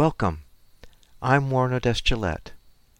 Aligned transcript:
Welcome. 0.00 0.44
I'm 1.20 1.50
Warren 1.50 1.74
Odess 1.74 2.00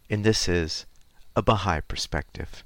and 0.07 0.23
this 0.23 0.47
is 0.47 0.85
A 1.35 1.41
Baha'i 1.41 1.81
Perspective. 1.81 2.63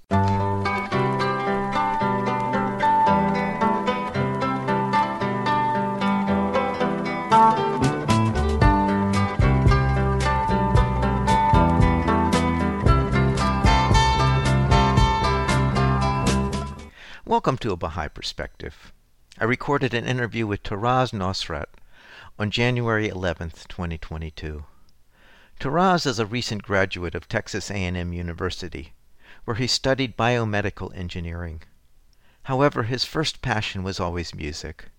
Welcome 17.26 17.58
to 17.60 17.72
A 17.72 17.78
Baha'i 17.78 18.10
Perspective. 18.10 18.92
I 19.40 19.46
recorded 19.46 19.94
an 19.94 20.04
interview 20.04 20.46
with 20.46 20.62
Taraz 20.62 21.14
Nosrat 21.14 21.68
on 22.38 22.52
January 22.52 23.08
11, 23.08 23.52
2022. 23.70 24.66
Taraz 25.58 26.06
is 26.06 26.20
a 26.20 26.26
recent 26.26 26.64
graduate 26.64 27.16
of 27.16 27.30
Texas 27.30 27.72
A&M 27.72 28.12
University, 28.12 28.92
where 29.46 29.56
he 29.56 29.68
studied 29.68 30.18
biomedical 30.18 30.94
engineering. 30.98 31.62
However, 32.44 32.84
his 32.84 33.06
first 33.06 33.42
passion 33.42 33.84
was 33.84 34.02
always 34.02 34.36
music. 34.36 34.90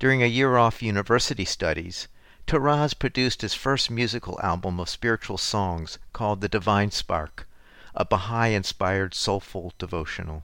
During 0.00 0.20
a 0.20 0.26
year 0.26 0.56
off 0.56 0.82
university 0.82 1.44
studies, 1.44 2.08
Taraz 2.48 2.92
produced 2.92 3.42
his 3.42 3.54
first 3.54 3.88
musical 3.88 4.36
album 4.42 4.80
of 4.80 4.88
spiritual 4.88 5.38
songs 5.38 6.00
called 6.12 6.40
The 6.40 6.48
Divine 6.48 6.90
Spark, 6.90 7.48
a 7.94 8.04
Baha'i-inspired 8.04 9.14
soulful 9.14 9.74
devotional. 9.78 10.42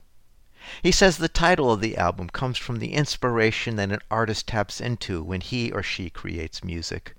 He 0.82 0.92
says 0.92 1.18
the 1.18 1.28
title 1.28 1.70
of 1.70 1.80
the 1.80 1.96
album 1.96 2.30
comes 2.30 2.58
from 2.58 2.78
the 2.78 2.94
inspiration 2.94 3.76
that 3.76 3.90
an 3.90 4.00
artist 4.10 4.48
taps 4.48 4.80
into 4.80 5.22
when 5.22 5.40
he 5.40 5.70
or 5.70 5.82
she 5.82 6.10
creates 6.10 6.64
music. 6.64 7.14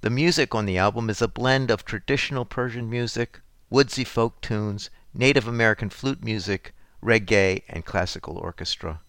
The 0.00 0.10
music 0.10 0.54
on 0.54 0.64
the 0.64 0.78
album 0.78 1.10
is 1.10 1.20
a 1.20 1.28
blend 1.28 1.70
of 1.70 1.84
traditional 1.84 2.44
Persian 2.44 2.88
music, 2.88 3.40
woodsy 3.68 4.04
folk 4.04 4.40
tunes, 4.40 4.90
Native 5.12 5.48
American 5.48 5.90
flute 5.90 6.22
music, 6.22 6.74
reggae, 7.02 7.64
and 7.68 7.84
classical 7.84 8.38
orchestra. 8.38 9.00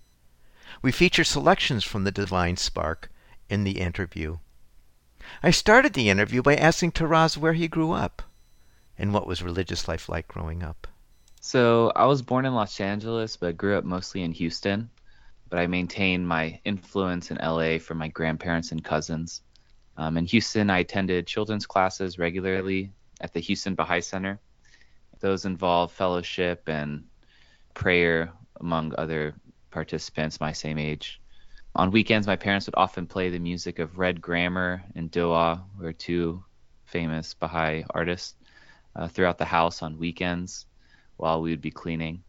We 0.81 0.91
feature 0.91 1.23
selections 1.23 1.83
from 1.83 2.03
the 2.03 2.11
Divine 2.11 2.57
Spark 2.57 3.11
in 3.49 3.63
the 3.63 3.79
interview. 3.79 4.39
I 5.43 5.51
started 5.51 5.93
the 5.93 6.09
interview 6.09 6.41
by 6.41 6.55
asking 6.55 6.91
Taraz 6.93 7.37
where 7.37 7.53
he 7.53 7.67
grew 7.67 7.91
up 7.91 8.23
and 8.97 9.13
what 9.13 9.27
was 9.27 9.41
religious 9.41 9.87
life 9.87 10.09
like 10.09 10.27
growing 10.27 10.63
up. 10.63 10.87
So 11.41 11.93
I 11.95 12.05
was 12.05 12.21
born 12.21 12.45
in 12.45 12.53
Los 12.53 12.81
Angeles, 12.81 13.37
but 13.37 13.55
grew 13.55 13.77
up 13.77 13.85
mostly 13.85 14.23
in 14.23 14.33
Houston. 14.33 14.89
But 15.49 15.59
I 15.59 15.67
maintained 15.67 16.27
my 16.27 16.59
influence 16.65 17.31
in 17.31 17.37
LA 17.37 17.77
from 17.79 17.97
my 17.97 18.09
grandparents 18.09 18.73
and 18.73 18.83
cousins. 18.83 19.41
Um, 19.95 20.17
in 20.17 20.25
Houston, 20.25 20.69
I 20.69 20.79
attended 20.79 21.27
children's 21.27 21.65
classes 21.65 22.19
regularly 22.19 22.91
at 23.21 23.33
the 23.33 23.39
Houston 23.39 23.73
Baha'i 23.73 24.01
Center. 24.01 24.39
Those 25.21 25.45
involve 25.45 25.93
fellowship 25.93 26.67
and 26.67 27.05
prayer 27.73 28.31
among 28.59 28.93
other 28.97 29.33
participants 29.71 30.41
my 30.41 30.51
same 30.51 30.77
age. 30.77 31.21
On 31.73 31.89
weekends, 31.89 32.27
my 32.27 32.35
parents 32.35 32.65
would 32.65 32.75
often 32.75 33.07
play 33.07 33.29
the 33.29 33.39
music 33.39 33.79
of 33.79 33.97
Red 33.97 34.21
Grammer 34.21 34.83
and 34.93 35.09
Doa, 35.09 35.63
who 35.77 35.85
are 35.85 35.93
two 35.93 36.43
famous 36.83 37.33
Baha'i 37.33 37.85
artists, 37.91 38.35
uh, 38.95 39.07
throughout 39.07 39.37
the 39.37 39.45
house 39.45 39.81
on 39.81 39.97
weekends 39.97 40.65
while 41.19 41.41
we 41.41 41.51
would 41.51 41.61
be 41.61 41.71
cleaning. 41.71 42.23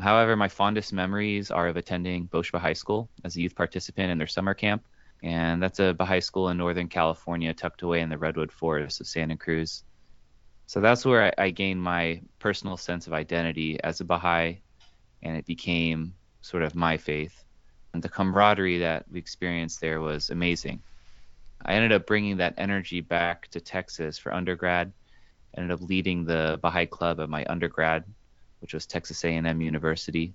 However, 0.00 0.34
my 0.34 0.48
fondest 0.48 0.92
memories 0.92 1.50
are 1.50 1.68
of 1.68 1.76
attending 1.76 2.24
Bosch 2.24 2.50
Baha'i 2.50 2.74
School 2.74 3.08
as 3.22 3.36
a 3.36 3.40
youth 3.40 3.54
participant 3.54 4.10
in 4.10 4.18
their 4.18 4.26
summer 4.26 4.54
camp. 4.54 4.84
And 5.22 5.62
that's 5.62 5.78
a 5.78 5.94
Baha'i 5.94 6.20
school 6.20 6.48
in 6.48 6.56
Northern 6.56 6.88
California, 6.88 7.54
tucked 7.54 7.82
away 7.82 8.00
in 8.00 8.08
the 8.08 8.18
redwood 8.18 8.50
forest 8.50 9.00
of 9.00 9.06
Santa 9.06 9.36
Cruz. 9.36 9.84
So 10.66 10.80
that's 10.80 11.04
where 11.04 11.32
I, 11.38 11.44
I 11.44 11.50
gained 11.50 11.80
my 11.80 12.22
personal 12.38 12.76
sense 12.76 13.06
of 13.06 13.12
identity 13.12 13.78
as 13.82 14.00
a 14.00 14.04
Baha'i, 14.04 14.60
and 15.22 15.36
it 15.36 15.46
became 15.46 16.14
sort 16.40 16.62
of 16.62 16.74
my 16.74 16.96
faith. 16.96 17.44
And 17.92 18.02
the 18.02 18.08
camaraderie 18.08 18.78
that 18.78 19.04
we 19.10 19.18
experienced 19.18 19.80
there 19.80 20.00
was 20.00 20.30
amazing. 20.30 20.82
I 21.64 21.74
ended 21.74 21.92
up 21.92 22.06
bringing 22.06 22.38
that 22.38 22.54
energy 22.58 23.00
back 23.00 23.48
to 23.48 23.60
Texas 23.60 24.18
for 24.18 24.34
undergrad 24.34 24.92
ended 25.56 25.72
up 25.72 25.80
leading 25.80 26.24
the 26.24 26.58
Baha'i 26.62 26.86
Club 26.86 27.20
at 27.20 27.28
my 27.28 27.44
undergrad, 27.48 28.04
which 28.60 28.74
was 28.74 28.86
Texas 28.86 29.24
A&M 29.24 29.60
University. 29.60 30.34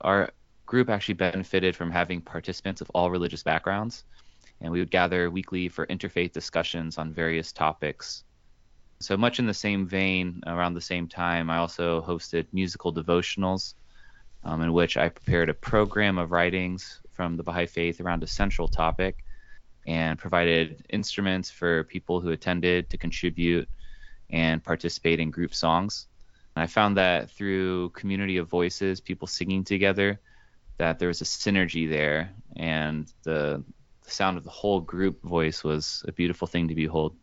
Our 0.00 0.30
group 0.66 0.88
actually 0.88 1.14
benefited 1.14 1.76
from 1.76 1.90
having 1.90 2.20
participants 2.20 2.80
of 2.80 2.90
all 2.94 3.10
religious 3.10 3.42
backgrounds, 3.42 4.04
and 4.60 4.72
we 4.72 4.80
would 4.80 4.90
gather 4.90 5.30
weekly 5.30 5.68
for 5.68 5.86
interfaith 5.86 6.32
discussions 6.32 6.98
on 6.98 7.12
various 7.12 7.52
topics. 7.52 8.24
So 9.00 9.16
much 9.16 9.38
in 9.38 9.46
the 9.46 9.54
same 9.54 9.86
vein, 9.86 10.42
around 10.46 10.74
the 10.74 10.80
same 10.80 11.08
time, 11.08 11.50
I 11.50 11.58
also 11.58 12.00
hosted 12.00 12.46
musical 12.52 12.92
devotionals, 12.92 13.74
um, 14.44 14.62
in 14.62 14.72
which 14.72 14.96
I 14.96 15.08
prepared 15.08 15.48
a 15.48 15.54
program 15.54 16.18
of 16.18 16.30
writings 16.30 17.00
from 17.12 17.36
the 17.36 17.42
Baha'i 17.42 17.66
faith 17.66 18.00
around 18.00 18.22
a 18.22 18.26
central 18.26 18.68
topic 18.68 19.24
and 19.86 20.18
provided 20.18 20.84
instruments 20.90 21.50
for 21.50 21.84
people 21.84 22.20
who 22.20 22.30
attended 22.30 22.88
to 22.90 22.98
contribute 22.98 23.68
and 24.34 24.64
participate 24.64 25.20
in 25.20 25.30
group 25.30 25.54
songs. 25.54 26.08
I 26.56 26.66
found 26.66 26.96
that 26.96 27.30
through 27.30 27.90
community 27.90 28.38
of 28.38 28.48
voices, 28.48 29.00
people 29.00 29.28
singing 29.28 29.62
together, 29.62 30.20
that 30.76 30.98
there 30.98 31.08
was 31.08 31.20
a 31.20 31.24
synergy 31.24 31.88
there, 31.88 32.30
and 32.56 33.06
the, 33.22 33.62
the 34.02 34.10
sound 34.10 34.36
of 34.36 34.42
the 34.42 34.50
whole 34.50 34.80
group 34.80 35.22
voice 35.22 35.62
was 35.62 36.04
a 36.08 36.12
beautiful 36.12 36.48
thing 36.48 36.66
to 36.68 36.74
behold. 36.74 37.16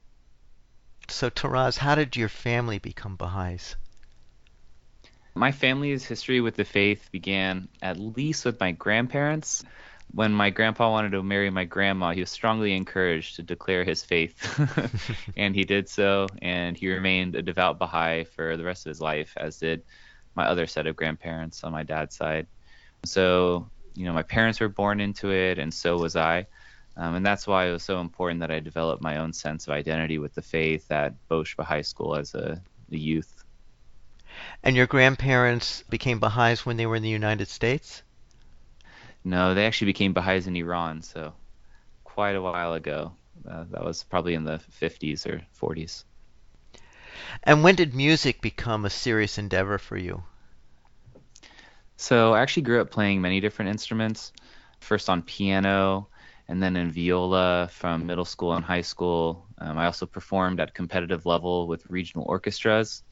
So, 1.10 1.30
Taraz, 1.30 1.78
how 1.78 1.96
did 1.96 2.16
your 2.16 2.30
family 2.30 2.80
become 2.80 3.18
Baha'is? 3.18 3.76
My 5.36 5.52
family's 5.52 6.06
history 6.06 6.40
with 6.40 6.56
the 6.56 6.66
faith 6.66 7.10
began 7.12 7.68
at 7.82 8.00
least 8.00 8.46
with 8.46 8.60
my 8.60 8.72
grandparents 8.72 9.66
when 10.14 10.34
my 10.34 10.50
grandpa 10.50 10.92
wanted 10.92 11.12
to 11.12 11.24
marry 11.24 11.50
my 11.50 11.64
grandma, 11.64 12.12
he 12.12 12.20
was 12.20 12.30
strongly 12.30 12.76
encouraged 12.76 13.38
to 13.38 13.44
declare 13.44 13.84
his 13.84 14.04
faith. 14.04 14.36
and 15.38 15.56
he 15.56 15.64
did 15.64 15.88
so, 15.88 16.28
and 16.42 16.78
he 16.78 16.90
remained 16.90 17.36
a 17.36 17.42
devout 17.42 17.80
Baha'i 17.80 18.26
for 18.26 18.58
the 18.58 18.64
rest 18.64 18.86
of 18.86 18.90
his 18.90 19.02
life, 19.02 19.34
as 19.38 19.58
did 19.58 19.84
my 20.36 20.46
other 20.46 20.68
set 20.68 20.88
of 20.88 20.96
grandparents 20.96 21.64
on 21.64 21.72
my 21.72 21.84
dad's 21.84 22.16
side. 22.16 22.48
So, 23.06 23.70
you 23.96 24.06
know, 24.06 24.14
my 24.14 24.24
parents 24.24 24.60
were 24.60 24.70
born 24.70 25.00
into 25.00 25.32
it, 25.32 25.60
and 25.60 25.74
so 25.74 25.98
was 25.98 26.16
I. 26.16 26.48
Um, 26.98 27.16
and 27.16 27.26
that's 27.26 27.48
why 27.48 27.68
it 27.68 27.72
was 27.72 27.84
so 27.84 28.02
important 28.02 28.42
that 28.42 28.52
I 28.52 28.60
developed 28.60 29.02
my 29.02 29.18
own 29.18 29.32
sense 29.32 29.68
of 29.68 29.74
identity 29.74 30.18
with 30.18 30.34
the 30.36 30.42
faith 30.42 30.92
at 30.92 31.14
Bosch 31.30 31.56
Baha'i 31.56 31.84
School 31.84 32.16
as 32.16 32.36
a, 32.36 32.62
a 32.92 32.98
youth. 32.98 33.44
And 34.64 34.76
your 34.76 34.88
grandparents 34.88 35.84
became 35.90 36.20
Baha'is 36.20 36.66
when 36.66 36.78
they 36.78 36.86
were 36.86 36.96
in 36.96 37.04
the 37.04 37.10
United 37.10 37.48
States? 37.48 38.04
No, 39.24 39.54
they 39.54 39.66
actually 39.66 39.88
became 39.88 40.14
Baha'is 40.14 40.48
in 40.48 40.56
Iran, 40.56 41.02
so 41.02 41.34
quite 42.04 42.36
a 42.36 42.42
while 42.42 42.74
ago. 42.74 43.14
Uh, 43.48 43.66
that 43.72 43.84
was 43.84 44.04
probably 44.04 44.34
in 44.34 44.44
the 44.44 44.60
50s 44.82 45.26
or 45.26 45.42
40s. 45.60 46.04
And 47.44 47.64
when 47.64 47.76
did 47.76 47.94
music 47.94 48.42
become 48.42 48.86
a 48.86 48.90
serious 48.90 49.38
endeavor 49.38 49.78
for 49.78 49.98
you? 49.98 50.24
So 51.98 52.34
I 52.34 52.42
actually 52.42 52.64
grew 52.64 52.82
up 52.82 52.92
playing 52.92 53.22
many 53.22 53.40
different 53.40 53.70
instruments, 53.70 54.34
first 54.80 55.10
on 55.10 55.22
piano 55.22 56.08
and 56.52 56.62
then 56.62 56.76
in 56.76 56.92
viola 56.92 57.70
from 57.72 58.06
middle 58.06 58.26
school 58.26 58.54
and 58.54 58.66
high 58.66 58.82
school. 58.82 59.48
Um, 59.58 59.78
I 59.78 59.86
also 59.86 60.06
performed 60.06 60.60
at 60.60 60.74
competitive 60.74 61.26
level 61.26 61.66
with 61.66 61.90
regional 61.90 62.26
orchestras. 62.28 63.04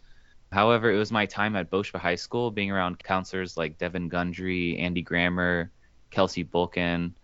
However, 0.51 0.91
it 0.91 0.97
was 0.97 1.09
my 1.09 1.25
time 1.25 1.55
at 1.55 1.69
Bosch 1.69 1.93
Baha'i 1.93 2.17
School, 2.17 2.51
being 2.51 2.69
around 2.69 2.99
counselors 2.99 3.55
like 3.55 3.77
Devin 3.77 4.09
Gundry, 4.09 4.77
Andy 4.77 5.01
Grammer, 5.01 5.71
Kelsey 6.09 6.43
Bulkin, 6.43 7.15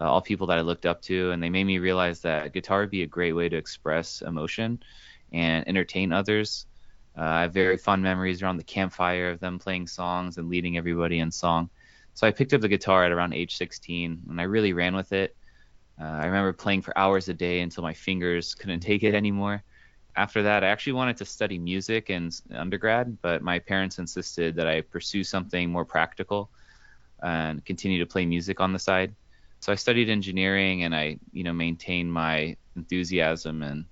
uh, 0.00 0.10
all 0.10 0.20
people 0.20 0.46
that 0.48 0.58
I 0.58 0.62
looked 0.62 0.86
up 0.86 1.02
to, 1.02 1.30
and 1.30 1.42
they 1.42 1.50
made 1.50 1.64
me 1.64 1.78
realize 1.78 2.20
that 2.20 2.52
guitar 2.52 2.80
would 2.80 2.90
be 2.90 3.02
a 3.02 3.06
great 3.06 3.32
way 3.32 3.48
to 3.48 3.56
express 3.56 4.22
emotion 4.22 4.80
and 5.32 5.66
entertain 5.68 6.12
others. 6.12 6.66
Uh, 7.16 7.22
I 7.22 7.42
have 7.42 7.52
very 7.52 7.76
fond 7.76 8.02
memories 8.02 8.42
around 8.42 8.56
the 8.56 8.64
campfire 8.64 9.30
of 9.30 9.40
them 9.40 9.58
playing 9.58 9.86
songs 9.86 10.38
and 10.38 10.48
leading 10.48 10.76
everybody 10.76 11.18
in 11.18 11.30
song. 11.30 11.70
So 12.14 12.26
I 12.26 12.30
picked 12.30 12.52
up 12.52 12.60
the 12.60 12.68
guitar 12.68 13.04
at 13.04 13.12
around 13.12 13.32
age 13.32 13.56
16, 13.56 14.22
and 14.28 14.40
I 14.40 14.44
really 14.44 14.72
ran 14.72 14.94
with 14.94 15.12
it. 15.12 15.36
Uh, 16.00 16.04
I 16.04 16.26
remember 16.26 16.52
playing 16.52 16.82
for 16.82 16.96
hours 16.96 17.28
a 17.28 17.34
day 17.34 17.60
until 17.60 17.82
my 17.82 17.94
fingers 17.94 18.54
couldn't 18.58 18.80
take 18.80 19.02
it 19.02 19.14
anymore. 19.14 19.62
After 20.16 20.42
that, 20.42 20.62
I 20.62 20.68
actually 20.68 20.94
wanted 20.94 21.18
to 21.18 21.24
study 21.24 21.58
music 21.58 22.10
in 22.10 22.30
undergrad, 22.52 23.18
but 23.22 23.42
my 23.42 23.58
parents 23.58 23.98
insisted 23.98 24.56
that 24.56 24.66
I 24.66 24.82
pursue 24.82 25.24
something 25.24 25.70
more 25.70 25.86
practical 25.86 26.50
and 27.22 27.64
continue 27.64 27.98
to 27.98 28.06
play 28.06 28.26
music 28.26 28.60
on 28.60 28.72
the 28.72 28.78
side. 28.78 29.14
So 29.60 29.72
I 29.72 29.76
studied 29.76 30.10
engineering 30.10 30.82
and 30.82 30.94
I, 30.94 31.18
you 31.32 31.44
know, 31.44 31.52
maintained 31.52 32.12
my 32.12 32.56
enthusiasm 32.76 33.62
and 33.62 33.84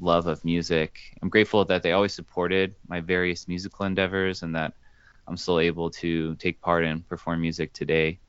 love 0.00 0.26
of 0.26 0.44
music. 0.44 1.00
I'm 1.20 1.28
grateful 1.28 1.64
that 1.64 1.82
they 1.82 1.92
always 1.92 2.14
supported 2.14 2.74
my 2.86 3.00
various 3.00 3.48
musical 3.48 3.84
endeavors 3.84 4.42
and 4.42 4.54
that 4.54 4.74
I'm 5.26 5.36
still 5.36 5.60
able 5.60 5.90
to 5.90 6.36
take 6.36 6.60
part 6.60 6.84
and 6.84 7.06
perform 7.08 7.40
music 7.40 7.72
today. 7.72 8.20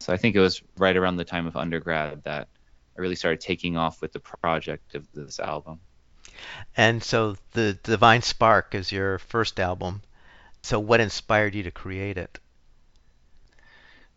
So 0.00 0.12
I 0.12 0.18
think 0.18 0.36
it 0.36 0.40
was 0.40 0.62
right 0.76 0.96
around 0.96 1.16
the 1.16 1.24
time 1.24 1.46
of 1.46 1.56
undergrad 1.56 2.22
that 2.24 2.48
I 2.96 3.00
really 3.00 3.14
started 3.14 3.40
taking 3.40 3.76
off 3.76 4.02
with 4.02 4.12
the 4.12 4.20
project 4.20 4.94
of 4.94 5.06
this 5.12 5.40
album. 5.40 5.80
And 6.76 7.02
so 7.02 7.36
the 7.52 7.78
Divine 7.82 8.22
Spark 8.22 8.74
is 8.74 8.92
your 8.92 9.18
first 9.18 9.58
album. 9.58 10.02
So 10.62 10.78
what 10.78 11.00
inspired 11.00 11.54
you 11.54 11.62
to 11.62 11.70
create 11.70 12.18
it? 12.18 12.38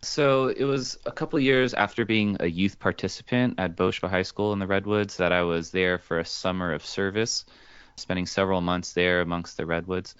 So 0.02 0.48
it 0.48 0.64
was 0.64 0.98
a 1.06 1.12
couple 1.12 1.40
years 1.42 1.74
after 1.74 2.06
being 2.06 2.38
a 2.40 2.48
youth 2.48 2.80
participant 2.80 3.56
at 3.58 3.76
Bosch 3.76 4.00
Baha'i 4.00 4.24
School 4.24 4.54
in 4.54 4.60
the 4.60 4.68
Redwoods 4.68 5.18
that 5.18 5.34
I 5.34 5.42
was 5.42 5.72
there 5.72 5.98
for 5.98 6.20
a 6.20 6.26
summer 6.26 6.72
of 6.72 6.86
service, 6.86 7.46
spending 7.98 8.26
several 8.26 8.62
months 8.62 8.94
there 8.94 9.20
amongst 9.20 9.58
the 9.58 9.66
Redwoods. 9.66 10.16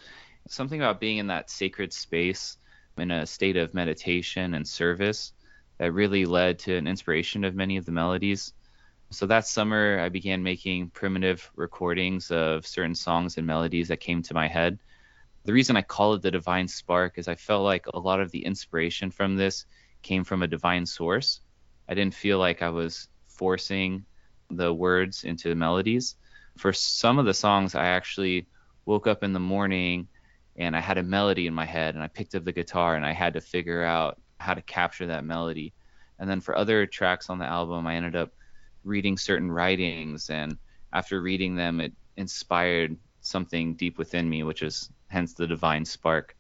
Something 0.50 0.82
about 0.82 1.00
being 1.00 1.18
in 1.18 1.28
that 1.28 1.50
sacred 1.50 1.94
space 1.94 2.58
in 2.98 3.10
a 3.10 3.26
state 3.26 3.56
of 3.56 3.74
meditation 3.74 4.54
and 4.54 4.68
service 4.68 5.32
that 5.78 5.94
really 5.94 6.26
led 6.26 6.60
to 6.60 6.76
an 6.76 6.86
inspiration 6.86 7.46
of 7.46 7.56
many 7.56 7.78
of 7.78 7.86
the 7.86 7.94
melodies. 7.94 8.54
So 9.12 9.28
that 9.28 9.48
summer, 9.48 10.00
I 10.00 10.10
began 10.10 10.44
making 10.44 10.90
primitive 10.90 11.50
recordings 11.56 12.32
of 12.32 12.68
certain 12.68 12.96
songs 12.96 13.38
and 13.38 13.48
melodies 13.48 13.88
that 13.88 14.02
came 14.02 14.24
to 14.24 14.34
my 14.34 14.50
head 14.50 14.78
the 15.44 15.54
reason 15.54 15.78
I 15.78 15.82
call 15.82 16.14
it 16.14 16.22
the 16.22 16.32
divine 16.32 16.68
spark 16.68 17.18
is 17.18 17.28
I 17.28 17.36
felt 17.36 17.64
like 17.64 17.86
a 17.88 18.00
lot 18.00 18.20
of 18.20 18.32
the 18.32 18.46
inspiration 18.46 19.12
from 19.12 19.36
this 19.36 19.66
came 20.02 20.24
from 20.24 20.44
a 20.44 20.48
divine 20.48 20.86
source. 20.86 21.42
I 21.88 21.94
didn't 21.94 22.14
feel 22.14 22.40
like 22.40 22.62
I 22.62 22.70
was 22.70 23.08
forcing 23.28 24.06
the 24.50 24.74
words 24.74 25.24
into 25.24 25.50
the 25.50 25.56
melodies. 25.56 26.16
For 26.58 26.74
some 26.74 27.20
of 27.20 27.26
the 27.26 27.34
songs, 27.34 27.76
I 27.76 27.88
actually 27.88 28.48
woke 28.86 29.08
up 29.08 29.24
in 29.24 29.34
the 29.34 29.40
morning 29.40 30.08
and 30.58 30.76
I 30.76 30.82
had 30.82 30.98
a 30.98 31.04
melody 31.04 31.48
in 31.48 31.54
my 31.54 31.66
head 31.66 31.96
and 31.96 32.04
I 32.04 32.08
picked 32.08 32.36
up 32.36 32.44
the 32.44 32.52
guitar 32.52 32.96
and 32.96 33.06
I 33.06 33.14
had 33.14 33.34
to 33.34 33.42
figure 33.42 33.84
out 33.84 34.20
how 34.40 34.54
to 34.54 34.62
capture 34.62 35.08
that 35.08 35.26
melody. 35.26 35.74
And 36.20 36.30
then 36.30 36.42
for 36.42 36.58
other 36.58 36.86
tracks 36.86 37.30
on 37.30 37.40
the 37.40 37.46
album, 37.46 37.88
I 37.88 37.96
ended 37.96 38.16
up 38.16 38.34
reading 38.84 39.18
certain 39.18 39.52
writings 39.52 40.30
and 40.30 40.58
after 40.92 41.22
reading 41.22 41.56
them, 41.56 41.80
it 41.80 41.94
inspired 42.18 42.98
something 43.22 43.76
deep 43.76 43.98
within 43.98 44.30
me, 44.30 44.44
which 44.44 44.64
is 44.64 44.90
hence 45.10 45.34
the 45.34 45.48
divine 45.48 45.86
spark. 45.86 46.36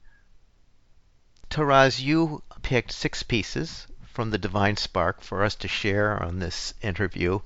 Taraz, 1.50 2.00
you 2.00 2.44
picked 2.62 2.92
six 2.92 3.24
pieces 3.24 3.88
from 4.06 4.30
the 4.30 4.38
Divine 4.38 4.78
Spark 4.78 5.22
for 5.22 5.44
us 5.44 5.56
to 5.56 5.68
share 5.68 6.22
on 6.22 6.40
this 6.40 6.74
interview. 6.82 7.40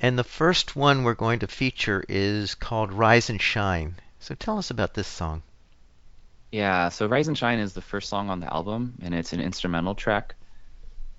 And 0.00 0.18
the 0.18 0.24
first 0.24 0.74
one 0.74 1.04
we're 1.04 1.14
going 1.14 1.38
to 1.40 1.46
feature 1.46 2.04
is 2.08 2.54
called 2.54 2.92
Rise 2.92 3.30
and 3.30 3.40
Shine. 3.40 3.94
So 4.18 4.34
tell 4.34 4.58
us 4.58 4.70
about 4.70 4.94
this 4.94 5.06
song. 5.06 5.42
Yeah, 6.50 6.90
so 6.90 7.06
Rise 7.06 7.28
and 7.28 7.38
Shine 7.38 7.60
is 7.60 7.72
the 7.72 7.80
first 7.80 8.08
song 8.08 8.28
on 8.28 8.40
the 8.40 8.52
album, 8.52 8.94
and 9.00 9.14
it's 9.14 9.32
an 9.32 9.40
instrumental 9.40 9.94
track. 9.94 10.34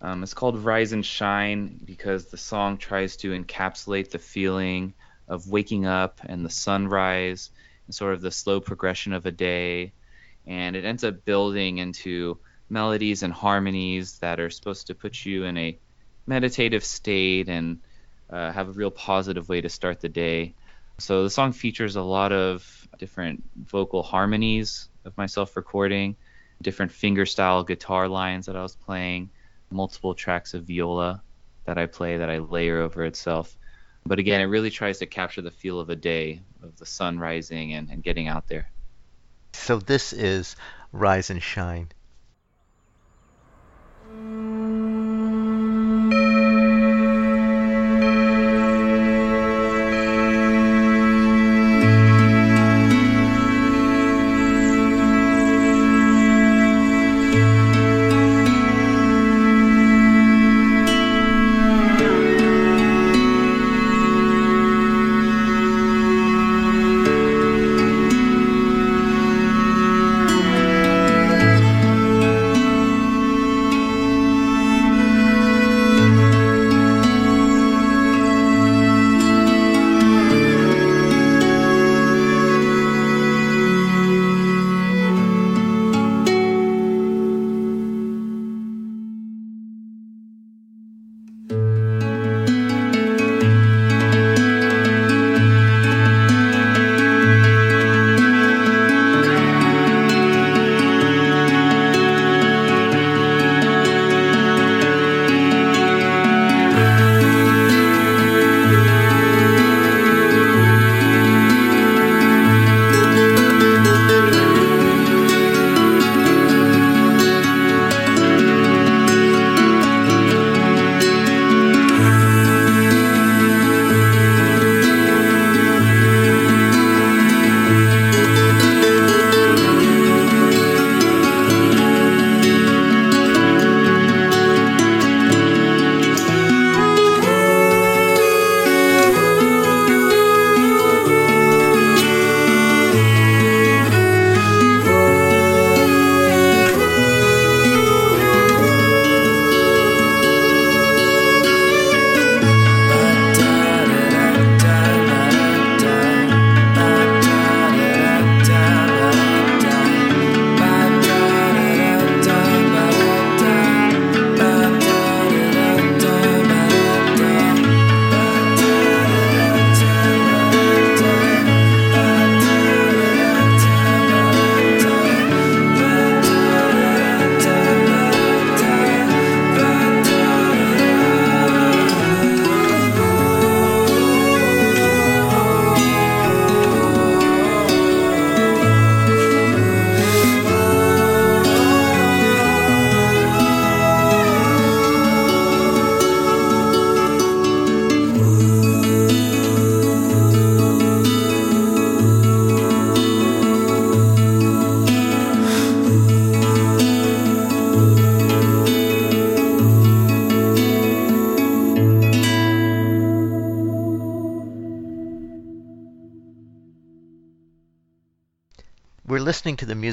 Um, 0.02 0.22
it's 0.22 0.34
called 0.34 0.64
Rise 0.64 0.92
and 0.92 1.06
Shine 1.06 1.80
because 1.84 2.26
the 2.26 2.38
song 2.38 2.78
tries 2.78 3.16
to 3.18 3.32
encapsulate 3.32 4.12
the 4.12 4.20
feeling 4.20 4.94
of 5.28 5.48
waking 5.48 5.86
up 5.86 6.20
and 6.26 6.46
the 6.46 6.50
sunrise 6.50 7.50
and 7.88 7.96
sort 7.96 8.14
of 8.14 8.22
the 8.22 8.32
slow 8.32 8.60
progression 8.60 9.14
of 9.14 9.26
a 9.26 9.32
day. 9.32 9.94
And 10.46 10.76
it 10.76 10.86
ends 10.86 11.04
up 11.04 11.26
building 11.26 11.78
into 11.78 12.40
melodies 12.70 13.24
and 13.24 13.32
harmonies 13.34 14.20
that 14.20 14.40
are 14.40 14.50
supposed 14.50 14.88
to 14.88 14.96
put 14.96 15.26
you 15.26 15.44
in 15.44 15.58
a 15.58 15.78
meditative 16.26 16.84
state 16.84 17.50
and 17.50 17.80
uh, 18.30 18.52
have 18.52 18.70
a 18.70 18.74
real 18.74 18.92
positive 18.92 19.50
way 19.50 19.62
to 19.62 19.70
start 19.70 20.00
the 20.00 20.10
day. 20.10 20.56
So 21.00 21.24
the 21.24 21.30
song 21.30 21.54
features 21.54 21.96
a 21.96 22.02
lot 22.02 22.32
of 22.32 22.88
different 22.98 23.44
vocal 23.56 24.04
harmonies 24.04 24.90
of 25.06 25.18
myself 25.18 25.56
recording, 25.56 26.16
different 26.62 26.92
fingerstyle 26.92 27.66
guitar 27.66 28.08
lines 28.08 28.46
that 28.46 28.56
I 28.56 28.62
was 28.62 28.76
playing, 28.76 29.30
multiple 29.70 30.14
tracks 30.14 30.54
of 30.54 30.66
viola 30.66 31.22
that 31.66 31.78
I 31.78 31.86
play 31.88 32.18
that 32.18 32.30
I 32.30 32.40
layer 32.40 32.80
over 32.82 33.06
itself. 33.06 33.58
But 34.06 34.20
again, 34.20 34.42
it 34.42 34.46
really 34.46 34.70
tries 34.70 35.00
to 35.00 35.06
capture 35.06 35.42
the 35.42 35.52
feel 35.52 35.80
of 35.80 35.90
a 35.90 35.96
day, 35.96 36.42
of 36.62 36.78
the 36.78 36.86
sun 36.86 37.18
rising 37.20 37.74
and, 37.74 37.90
and 37.90 38.04
getting 38.04 38.28
out 38.28 38.48
there. 38.48 38.70
So 39.54 39.80
this 39.80 40.12
is 40.14 40.56
Rise 40.92 41.30
and 41.30 41.42
Shine. 41.42 41.90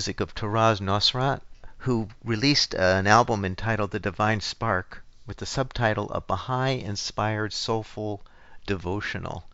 Music 0.00 0.20
of 0.20 0.34
Taraz 0.34 0.80
Nosrat, 0.80 1.42
who 1.76 2.08
released 2.24 2.74
uh, 2.74 2.78
an 2.78 3.06
album 3.06 3.44
entitled 3.44 3.90
The 3.90 4.00
Divine 4.00 4.40
Spark 4.40 5.04
with 5.26 5.36
the 5.36 5.44
subtitle 5.44 6.10
A 6.12 6.22
Baha'i 6.22 6.80
Inspired 6.80 7.52
Soulful 7.52 8.22
Devotional. 8.66 9.44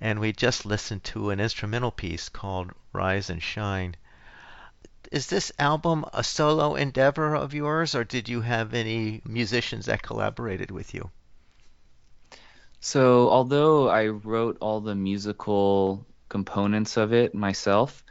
And 0.00 0.20
we 0.20 0.32
just 0.32 0.64
listened 0.64 1.02
to 1.02 1.30
an 1.30 1.40
instrumental 1.40 1.90
piece 1.90 2.28
called 2.28 2.70
Rise 2.92 3.28
and 3.30 3.42
Shine. 3.42 3.96
Is 5.10 5.26
this 5.26 5.50
album 5.58 6.04
a 6.12 6.22
solo 6.22 6.76
endeavor 6.76 7.34
of 7.34 7.52
yours, 7.52 7.96
or 7.96 8.04
did 8.04 8.28
you 8.28 8.42
have 8.42 8.74
any 8.74 9.22
musicians 9.24 9.86
that 9.86 10.04
collaborated 10.04 10.70
with 10.70 10.94
you? 10.94 11.10
So, 12.78 13.28
although 13.28 13.88
I 13.88 14.06
wrote 14.06 14.56
all 14.60 14.80
the 14.80 14.94
musical 14.94 16.06
components 16.28 16.96
of 16.96 17.12
it 17.12 17.34
myself, 17.34 18.04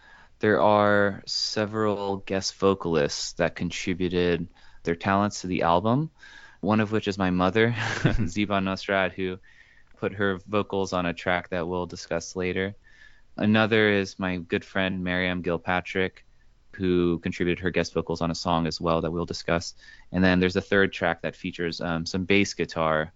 there 0.44 0.62
are 0.62 1.24
several 1.26 2.18
guest 2.18 2.56
vocalists 2.56 3.32
that 3.32 3.56
contributed 3.56 4.46
their 4.84 4.94
talents 4.94 5.40
to 5.40 5.48
the 5.48 5.62
album. 5.62 6.12
One 6.60 6.82
of 6.82 6.92
which 6.92 7.08
is 7.08 7.18
my 7.18 7.30
mother, 7.30 7.74
Ziba 8.28 8.56
Nosrat, 8.56 9.14
who 9.14 9.40
put 10.00 10.12
her 10.12 10.40
vocals 10.46 10.92
on 10.92 11.06
a 11.06 11.14
track 11.14 11.48
that 11.52 11.66
we'll 11.66 11.86
discuss 11.86 12.36
later. 12.36 12.76
Another 13.38 13.88
is 13.88 14.20
my 14.20 14.36
good 14.36 14.66
friend 14.66 15.02
Miriam 15.02 15.42
Gilpatrick, 15.42 16.26
who 16.74 17.20
contributed 17.20 17.64
her 17.64 17.72
guest 17.72 17.94
vocals 17.94 18.20
on 18.20 18.30
a 18.30 18.36
song 18.36 18.68
as 18.68 18.82
well 18.82 19.00
that 19.00 19.12
we'll 19.12 19.26
discuss. 19.26 19.76
And 20.12 20.22
then 20.22 20.42
there's 20.42 20.58
a 20.58 20.62
third 20.62 20.92
track 20.92 21.22
that 21.22 21.38
features 21.38 21.80
um, 21.80 22.06
some 22.06 22.26
bass 22.26 22.54
guitar 22.54 23.14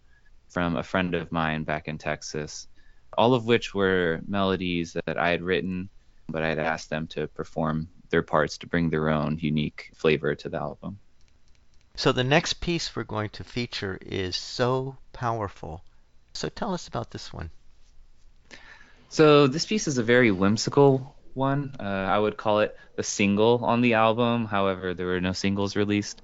from 0.47 0.77
a 0.77 0.83
friend 0.83 1.13
of 1.13 1.33
mine 1.33 1.65
back 1.65 1.89
in 1.89 1.97
Texas, 1.97 2.69
all 3.17 3.33
of 3.33 3.45
which 3.45 3.73
were 3.73 4.21
melodies 4.25 4.93
that 4.93 5.17
I 5.17 5.27
had 5.31 5.41
written, 5.41 5.89
but 6.29 6.43
I 6.43 6.49
had 6.49 6.59
asked 6.59 6.89
them 6.89 7.07
to 7.07 7.27
perform 7.27 7.87
their 8.09 8.21
parts 8.21 8.57
to 8.59 8.67
bring 8.67 8.89
their 8.89 9.09
own 9.09 9.37
unique 9.39 9.91
flavor 9.95 10.35
to 10.35 10.49
the 10.49 10.57
album. 10.57 10.99
So 11.95 12.11
the 12.11 12.23
next 12.23 12.61
piece 12.61 12.95
we're 12.95 13.03
going 13.03 13.29
to 13.31 13.43
feature 13.43 13.97
is 14.01 14.35
So 14.35 14.97
Powerful. 15.13 15.83
So 16.33 16.49
tell 16.49 16.73
us 16.73 16.87
about 16.87 17.09
this 17.09 17.33
one. 17.33 17.49
So 19.09 19.47
this 19.47 19.65
piece 19.65 19.87
is 19.87 19.97
a 19.97 20.03
very 20.03 20.31
whimsical 20.31 21.15
one. 21.33 21.75
Uh, 21.79 21.83
I 21.83 22.19
would 22.19 22.37
call 22.37 22.59
it 22.59 22.77
a 22.97 23.03
single 23.03 23.63
on 23.63 23.81
the 23.81 23.93
album. 23.93 24.45
However, 24.45 24.93
there 24.93 25.07
were 25.07 25.21
no 25.21 25.31
singles 25.31 25.75
released. 25.75 26.21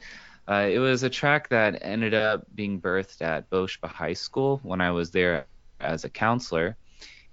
Uh, 0.47 0.67
it 0.69 0.79
was 0.79 1.03
a 1.03 1.09
track 1.09 1.49
that 1.49 1.79
ended 1.81 2.13
up 2.13 2.45
being 2.53 2.81
birthed 2.81 3.21
at 3.21 3.49
Bosch 3.49 3.79
Baha'i 3.79 4.13
School 4.13 4.59
when 4.63 4.81
I 4.81 4.91
was 4.91 5.11
there 5.11 5.47
as 5.79 6.03
a 6.03 6.09
counselor, 6.09 6.75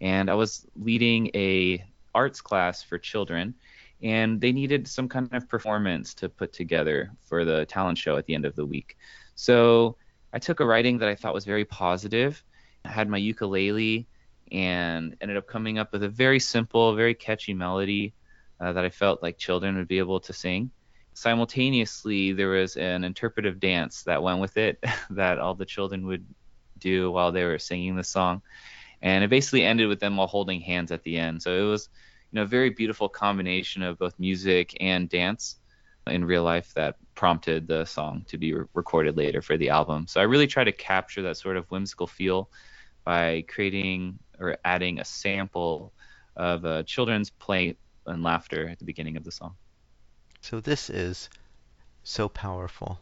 and 0.01 0.31
I 0.31 0.35
was 0.35 0.65
leading 0.77 1.31
a 1.35 1.85
arts 2.15 2.41
class 2.41 2.83
for 2.83 2.99
children, 2.99 3.55
and 4.03 4.41
they 4.41 4.53
needed 4.53 4.89
some 4.89 5.09
kind 5.09 5.29
of 5.33 5.49
performance 5.49 6.15
to 6.15 6.29
put 6.29 6.53
together 6.53 7.11
for 7.25 7.45
the 7.45 7.67
talent 7.67 7.99
show 7.99 8.17
at 8.17 8.27
the 8.27 8.35
end 8.35 8.45
of 8.45 8.57
the 8.57 8.65
week. 8.67 8.97
So 9.35 9.97
I 10.33 10.39
took 10.39 10.61
a 10.61 10.67
writing 10.67 10.99
that 10.99 11.09
I 11.09 11.15
thought 11.15 11.35
was 11.35 11.45
very 11.45 11.65
positive. 11.65 12.43
I 12.85 12.89
had 12.89 13.09
my 13.09 13.19
ukulele 13.19 14.07
and 14.51 15.17
ended 15.21 15.37
up 15.37 15.47
coming 15.47 15.79
up 15.79 15.93
with 15.93 16.03
a 16.03 16.09
very 16.09 16.41
simple, 16.41 16.95
very 16.95 17.15
catchy 17.15 17.55
melody 17.55 18.15
uh, 18.61 18.73
that 18.73 18.85
I 18.85 18.91
felt 18.91 19.23
like 19.23 19.39
children 19.39 19.77
would 19.77 19.89
be 19.89 19.99
able 19.99 20.21
to 20.21 20.33
sing 20.33 20.71
simultaneously 21.15 22.33
there 22.33 22.49
was 22.49 22.77
an 22.77 23.05
interpretive 23.05 23.61
dance 23.61 24.05
that 24.05 24.23
went 24.23 24.41
with 24.41 24.57
it 24.57 24.83
that 25.11 25.39
all 25.39 25.55
the 25.55 25.67
children 25.67 26.07
would 26.07 26.25
do 26.79 27.11
while 27.11 27.33
they 27.33 27.45
were 27.45 27.59
singing 27.59 27.95
the 27.97 28.05
song 28.05 28.41
and 29.03 29.25
it 29.25 29.31
basically 29.31 29.65
ended 29.65 29.89
with 29.89 30.01
them 30.01 30.19
all 30.19 30.27
holding 30.27 30.61
hands 30.61 30.93
at 30.93 31.03
the 31.03 31.19
end. 31.19 31.43
So 31.43 31.57
it 31.57 31.69
was 31.69 31.89
you 32.31 32.37
know 32.37 32.43
a 32.43 32.47
very 32.47 32.71
beautiful 32.71 33.09
combination 33.09 33.83
of 33.83 33.99
both 33.99 34.19
music 34.19 34.77
and 34.81 35.09
dance 35.09 35.57
in 36.07 36.25
real 36.25 36.43
life 36.43 36.73
that 36.75 36.97
prompted 37.15 37.67
the 37.69 37.85
song 37.85 38.25
to 38.29 38.39
be 38.39 38.55
re- 38.55 38.65
recorded 38.75 39.17
later 39.17 39.43
for 39.43 39.57
the 39.57 39.69
album. 39.69 40.07
So 40.07 40.21
i 40.21 40.25
really 40.25 40.47
try 40.47 40.65
to 40.65 40.73
capture 40.73 41.23
that 41.23 41.37
sort 41.37 41.57
of 41.57 41.67
whimsical 41.71 42.07
feel 42.07 42.51
by 43.05 43.45
creating 43.49 44.19
or 44.39 44.57
adding 44.65 45.01
a 45.01 45.05
sample 45.05 45.93
of 46.37 46.65
uh, 46.65 46.83
children's 46.85 47.31
play 47.31 47.77
and 48.07 48.23
laughter 48.23 48.69
at 48.69 48.79
the 48.79 48.85
beginning 48.85 49.17
of 49.17 49.25
the 49.25 49.33
song. 49.33 49.55
So 50.41 50.61
this 50.61 50.89
is 50.89 51.29
so 52.03 52.29
powerful. 52.29 53.01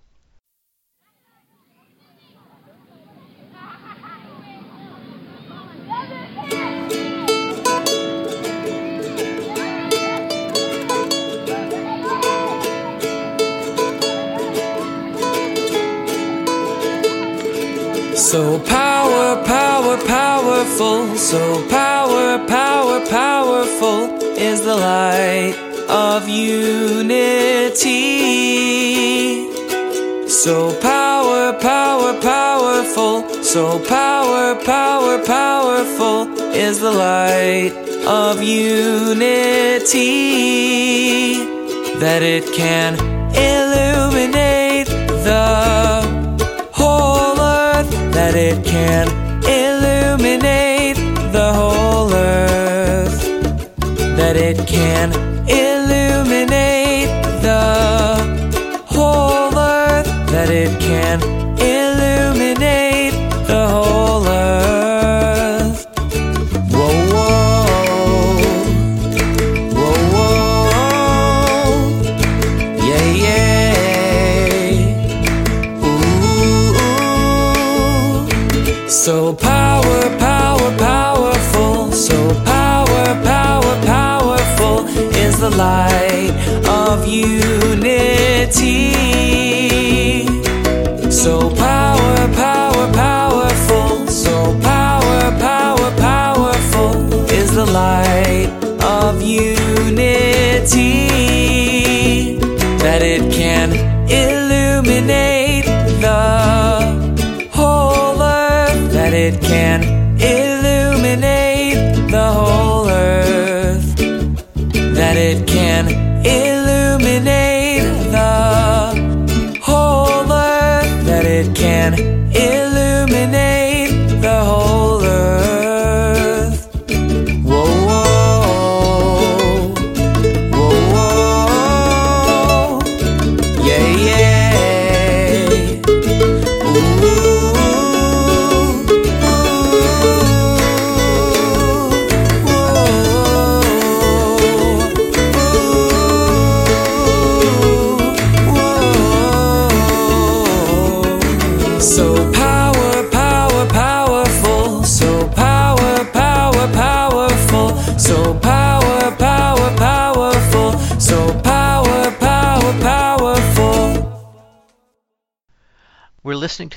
So 18.30 18.58
power, 18.60 19.42
power, 19.46 19.96
powerful. 20.06 21.16
So 21.16 21.66
power, 21.70 22.38
power, 22.46 23.00
powerful 23.06 24.18
is 24.36 24.64
the 24.66 24.76
light 24.76 25.54
of 25.88 26.28
unity. 26.28 27.08
So 30.28 30.78
power, 30.82 31.54
power, 31.58 32.20
powerful. 32.20 33.42
So 33.42 33.78
power, 33.86 34.56
power, 34.62 35.24
powerful 35.24 36.28
is 36.52 36.80
the 36.80 36.92
light 36.92 37.72
of 38.06 38.42
unity. 38.42 39.96
That 41.98 42.22
it 42.22 42.44
can 42.52 42.98
illuminate 43.32 44.88
the 45.24 45.97
it 48.48 48.64
can 48.64 49.27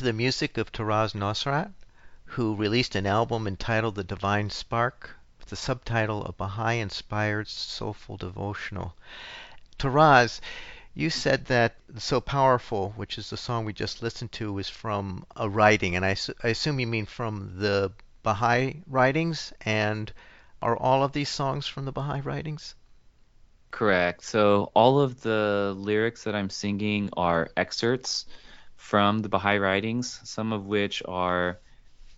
to 0.01 0.05
the 0.05 0.13
music 0.13 0.57
of 0.57 0.71
Taraz 0.71 1.13
Nosrat, 1.13 1.71
who 2.25 2.55
released 2.55 2.95
an 2.95 3.05
album 3.05 3.45
entitled 3.45 3.93
The 3.93 4.03
Divine 4.03 4.49
Spark 4.49 5.11
with 5.37 5.49
the 5.49 5.55
subtitle 5.55 6.25
A 6.25 6.31
Baha'i 6.31 6.79
Inspired 6.79 7.47
Soulful 7.47 8.17
Devotional. 8.17 8.95
Taraz, 9.77 10.41
you 10.95 11.11
said 11.11 11.45
that 11.45 11.75
So 11.99 12.19
Powerful, 12.19 12.93
which 12.95 13.19
is 13.19 13.29
the 13.29 13.37
song 13.37 13.63
we 13.63 13.73
just 13.73 14.01
listened 14.01 14.31
to, 14.31 14.57
is 14.57 14.69
from 14.69 15.23
a 15.35 15.47
writing, 15.47 15.95
and 15.95 16.03
I, 16.03 16.15
I 16.43 16.47
assume 16.47 16.79
you 16.79 16.87
mean 16.87 17.05
from 17.05 17.59
the 17.59 17.91
Baha'i 18.23 18.81
writings, 18.87 19.53
and 19.61 20.11
are 20.63 20.75
all 20.75 21.03
of 21.03 21.11
these 21.11 21.29
songs 21.29 21.67
from 21.67 21.85
the 21.85 21.91
Baha'i 21.91 22.21
writings? 22.21 22.73
Correct. 23.69 24.23
So 24.23 24.71
all 24.73 24.99
of 24.99 25.21
the 25.21 25.75
lyrics 25.77 26.23
that 26.23 26.33
I'm 26.33 26.49
singing 26.49 27.11
are 27.15 27.51
excerpts 27.55 28.25
from 28.81 29.19
the 29.19 29.29
Baha'i 29.29 29.59
writings, 29.59 30.19
some 30.23 30.51
of 30.51 30.65
which 30.65 31.03
are 31.07 31.59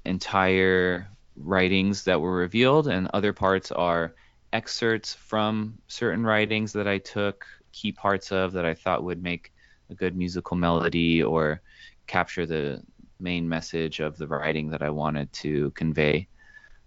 entire 0.06 1.08
writings 1.36 2.06
that 2.06 2.22
were 2.22 2.36
revealed, 2.36 2.88
and 2.88 3.10
other 3.14 3.34
parts 3.34 3.70
are 3.72 4.16
excerpts 4.54 5.14
from 5.14 5.78
certain 5.88 6.26
writings 6.26 6.72
that 6.74 6.88
I 6.88 7.00
took 7.00 7.46
key 7.74 7.92
parts 7.92 8.32
of 8.32 8.54
that 8.54 8.66
I 8.66 8.74
thought 8.76 9.04
would 9.04 9.22
make 9.22 9.52
a 9.90 9.94
good 9.94 10.16
musical 10.16 10.56
melody 10.56 11.22
or 11.22 11.62
capture 12.08 12.46
the 12.46 12.82
main 13.20 13.48
message 13.48 14.00
of 14.00 14.18
the 14.18 14.28
writing 14.28 14.70
that 14.70 14.82
I 14.82 14.90
wanted 14.90 15.32
to 15.34 15.70
convey. 15.72 16.28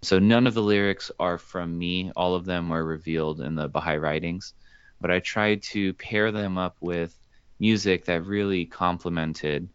So 0.01 0.17
none 0.17 0.47
of 0.47 0.55
the 0.55 0.63
lyrics 0.63 1.11
are 1.19 1.37
from 1.37 1.77
me. 1.77 2.11
All 2.15 2.33
of 2.33 2.45
them 2.45 2.67
were 2.67 2.83
revealed 2.83 3.41
in 3.41 3.53
the 3.53 3.69
Baha'i 3.69 3.97
writings. 3.97 4.53
But 4.99 5.11
I 5.11 5.19
tried 5.19 5.61
to 5.63 5.93
pair 5.93 6.31
them 6.31 6.57
up 6.57 6.75
with 6.81 7.15
music 7.59 8.05
that 8.05 8.25
really 8.25 8.65
complemented 8.65 9.69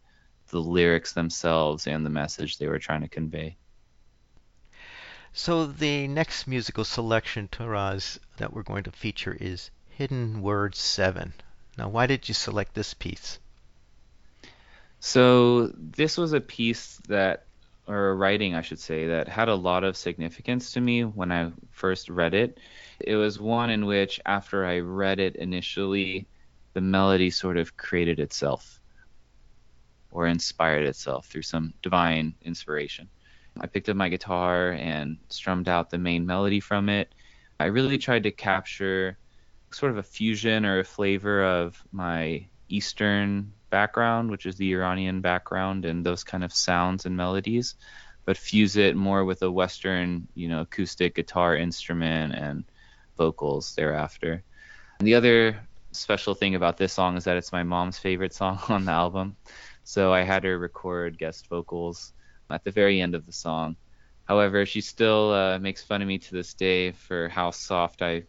the 0.49 0.61
lyrics 0.61 1.13
themselves 1.13 1.87
and 1.87 2.05
the 2.05 2.11
message 2.11 2.59
they 2.59 2.69
were 2.69 2.79
trying 2.79 3.01
to 3.01 3.09
convey. 3.09 3.57
So 5.33 5.67
the 5.67 6.09
next 6.09 6.47
musical 6.47 6.85
selection, 6.85 7.49
Taraz, 7.49 8.19
that 8.37 8.53
we're 8.53 8.63
going 8.63 8.85
to 8.85 8.93
feature 8.93 9.37
is 9.41 9.71
Hidden 9.89 10.43
Words 10.43 10.79
7. 10.79 11.33
Now, 11.79 11.89
why 11.89 12.07
did 12.07 12.29
you 12.29 12.35
select 12.35 12.75
this 12.75 12.93
piece? 12.93 13.39
So 15.01 15.69
this 15.69 16.19
was 16.19 16.35
a 16.35 16.41
piece 16.41 17.01
that 17.09 17.47
or 17.89 18.11
a 18.11 18.15
writing, 18.15 18.55
I 18.55 18.61
should 18.61 18.79
say, 18.79 19.09
that 19.09 19.29
had 19.29 19.49
a 19.49 19.55
lot 19.55 19.85
of 19.85 19.97
significance 19.97 20.73
to 20.73 20.81
me 20.81 21.05
when 21.05 21.33
I 21.33 21.51
first 21.73 22.09
read 22.09 22.35
it. 22.35 22.59
It 23.01 23.17
was 23.17 23.41
one 23.41 23.71
in 23.71 23.87
which, 23.87 24.21
after 24.25 24.65
I 24.65 24.79
read 24.79 25.19
it 25.19 25.37
initially, 25.37 26.27
the 26.75 26.81
melody 26.81 27.31
sort 27.31 27.57
of 27.57 27.77
created 27.77 28.19
itself 28.19 28.81
or 30.11 30.27
inspired 30.27 30.87
itself 30.87 31.27
through 31.27 31.43
some 31.43 31.73
divine 31.83 32.35
inspiration. 32.43 33.09
I 33.61 33.67
picked 33.67 33.89
up 33.89 33.97
my 33.97 34.09
guitar 34.09 34.73
and 34.73 35.19
strummed 35.29 35.69
out 35.69 35.91
the 35.91 35.99
main 35.99 36.27
melody 36.27 36.61
from 36.61 36.89
it. 36.89 37.15
I 37.61 37.67
really 37.67 37.99
tried 37.99 38.23
to 38.25 38.31
capture 38.31 39.19
sort 39.71 39.93
of 39.93 39.99
a 39.99 40.03
fusion 40.03 40.65
or 40.65 40.79
a 40.79 40.85
flavor 40.85 41.45
of 41.45 41.83
my 41.93 42.47
Eastern 42.69 43.53
background, 43.71 44.31
which 44.31 44.47
is 44.47 44.57
the 44.57 44.73
Iranian 44.73 45.21
background, 45.21 45.85
and 45.85 46.05
those 46.05 46.25
kind 46.25 46.45
of 46.45 46.53
sounds 46.53 47.07
and 47.07 47.17
melodies, 47.17 47.75
but 48.25 48.37
fuse 48.37 48.77
it 48.77 48.97
more 48.97 49.25
with 49.25 49.43
a 49.43 49.51
Western, 49.51 50.29
you 50.35 50.49
know, 50.49 50.63
acoustic 50.63 51.15
guitar 51.15 51.57
instrument 51.57 52.35
and 52.35 52.65
vocals 53.17 53.75
thereafter. 53.75 54.43
And 54.99 55.09
the 55.09 55.15
other 55.15 55.61
special 55.93 56.35
thing 56.35 56.55
about 56.55 56.77
this 56.77 56.93
song 56.93 57.17
is 57.17 57.25
that 57.25 57.37
it's 57.37 57.53
my 57.53 57.63
mom's 57.63 57.99
favorite 57.99 58.35
song 58.35 58.59
on 58.69 58.85
the 58.85 58.93
album. 58.93 59.37
So 59.85 60.13
I 60.13 60.23
had 60.23 60.45
her 60.45 60.59
record 60.59 61.19
guest 61.19 61.49
vocals 61.49 62.13
at 62.51 62.65
the 62.65 62.71
very 62.71 63.01
end 63.01 63.15
of 63.15 63.27
the 63.27 63.33
song. 63.33 63.77
However, 64.25 64.67
she 64.67 64.81
still 64.81 65.33
uh, 65.33 65.59
makes 65.59 65.83
fun 65.83 66.03
of 66.03 66.09
me 66.09 66.19
to 66.19 66.35
this 66.35 66.55
day 66.55 66.93
for 66.93 67.29
how 67.29 67.51
soft 67.51 68.03
I 68.03 68.25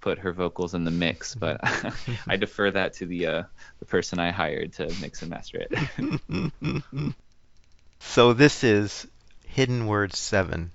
put 0.00 0.20
her 0.20 0.32
vocals 0.32 0.74
in 0.74 0.84
the 0.84 0.90
mix, 0.90 1.34
but 1.44 1.60
I 2.26 2.36
defer 2.36 2.70
that 2.70 2.94
to 2.94 3.06
the 3.06 3.26
uh, 3.26 3.42
the 3.80 3.84
person 3.84 4.18
I 4.18 4.30
hired 4.30 4.74
to 4.74 4.92
mix 5.00 5.22
and 5.22 5.30
master 5.30 5.66
it. 5.68 6.60
so 7.98 8.32
this 8.32 8.62
is 8.64 9.06
Hidden 9.46 9.86
Words 9.86 10.18
7. 10.18 10.70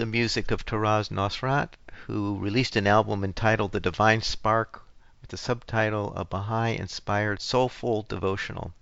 The 0.00 0.06
music 0.06 0.50
of 0.50 0.64
Taraz 0.64 1.10
Nosrat, 1.10 1.74
who 2.06 2.38
released 2.38 2.74
an 2.74 2.86
album 2.86 3.22
entitled 3.22 3.72
The 3.72 3.80
Divine 3.80 4.22
Spark 4.22 4.82
with 5.20 5.28
the 5.28 5.36
subtitle 5.36 6.14
A 6.16 6.24
Baha'i 6.24 6.78
Inspired 6.78 7.42
Soulful 7.42 8.06
Devotional. 8.08 8.72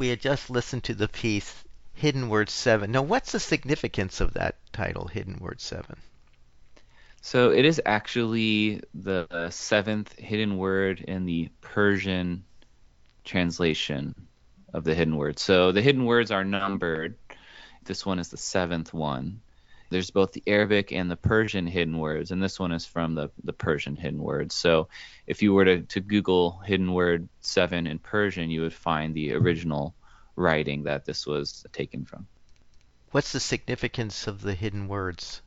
We 0.00 0.08
had 0.08 0.20
just 0.20 0.50
listened 0.50 0.82
to 0.84 0.94
the 0.94 1.06
piece 1.06 1.62
Hidden 1.94 2.28
Word 2.28 2.50
7. 2.50 2.90
Now, 2.90 3.02
what's 3.02 3.30
the 3.30 3.38
significance 3.38 4.20
of 4.20 4.32
that 4.34 4.56
title, 4.72 5.06
Hidden 5.06 5.38
Word 5.38 5.60
7? 5.60 5.96
So 7.20 7.52
it 7.52 7.64
is 7.64 7.80
actually 7.86 8.82
the 8.94 9.48
seventh 9.50 10.18
hidden 10.18 10.56
word 10.56 11.02
in 11.02 11.24
the 11.24 11.50
Persian 11.60 12.42
translation 13.22 14.16
of 14.74 14.82
the 14.82 14.96
hidden 14.96 15.16
word. 15.16 15.38
So 15.38 15.70
the 15.70 15.82
hidden 15.82 16.04
words 16.04 16.32
are 16.32 16.42
numbered. 16.42 17.14
This 17.84 18.04
one 18.04 18.18
is 18.18 18.30
the 18.30 18.36
seventh 18.36 18.92
one. 18.92 19.40
There's 19.92 20.10
both 20.10 20.32
the 20.32 20.42
Arabic 20.46 20.90
and 20.92 21.10
the 21.10 21.16
Persian 21.16 21.66
hidden 21.66 21.98
words, 21.98 22.30
and 22.30 22.42
this 22.42 22.58
one 22.58 22.72
is 22.72 22.86
from 22.86 23.14
the, 23.14 23.30
the 23.44 23.52
Persian 23.52 23.94
hidden 23.94 24.22
words. 24.22 24.54
So 24.54 24.88
if 25.26 25.42
you 25.42 25.52
were 25.52 25.64
to, 25.66 25.82
to 25.82 26.00
Google 26.00 26.58
hidden 26.64 26.92
word 26.92 27.28
seven 27.40 27.86
in 27.86 27.98
Persian, 27.98 28.50
you 28.50 28.62
would 28.62 28.74
find 28.74 29.14
the 29.14 29.34
original 29.34 29.94
writing 30.34 30.84
that 30.84 31.04
this 31.04 31.26
was 31.26 31.66
taken 31.72 32.04
from. 32.04 32.26
What's 33.10 33.32
the 33.32 33.40
significance 33.40 34.26
of 34.26 34.40
the 34.40 34.54
hidden 34.54 34.88
words? 34.88 35.42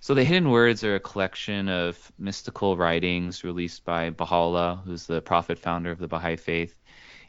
So 0.00 0.14
the 0.14 0.24
hidden 0.24 0.50
words 0.50 0.84
are 0.84 0.96
a 0.96 1.00
collection 1.00 1.68
of 1.68 2.12
mystical 2.18 2.76
writings 2.76 3.44
released 3.44 3.84
by 3.84 4.10
Baha'u'llah, 4.10 4.82
who's 4.84 5.06
the 5.06 5.22
prophet 5.22 5.58
founder 5.58 5.92
of 5.92 5.98
the 5.98 6.08
Baha'i 6.08 6.36
faith. 6.36 6.78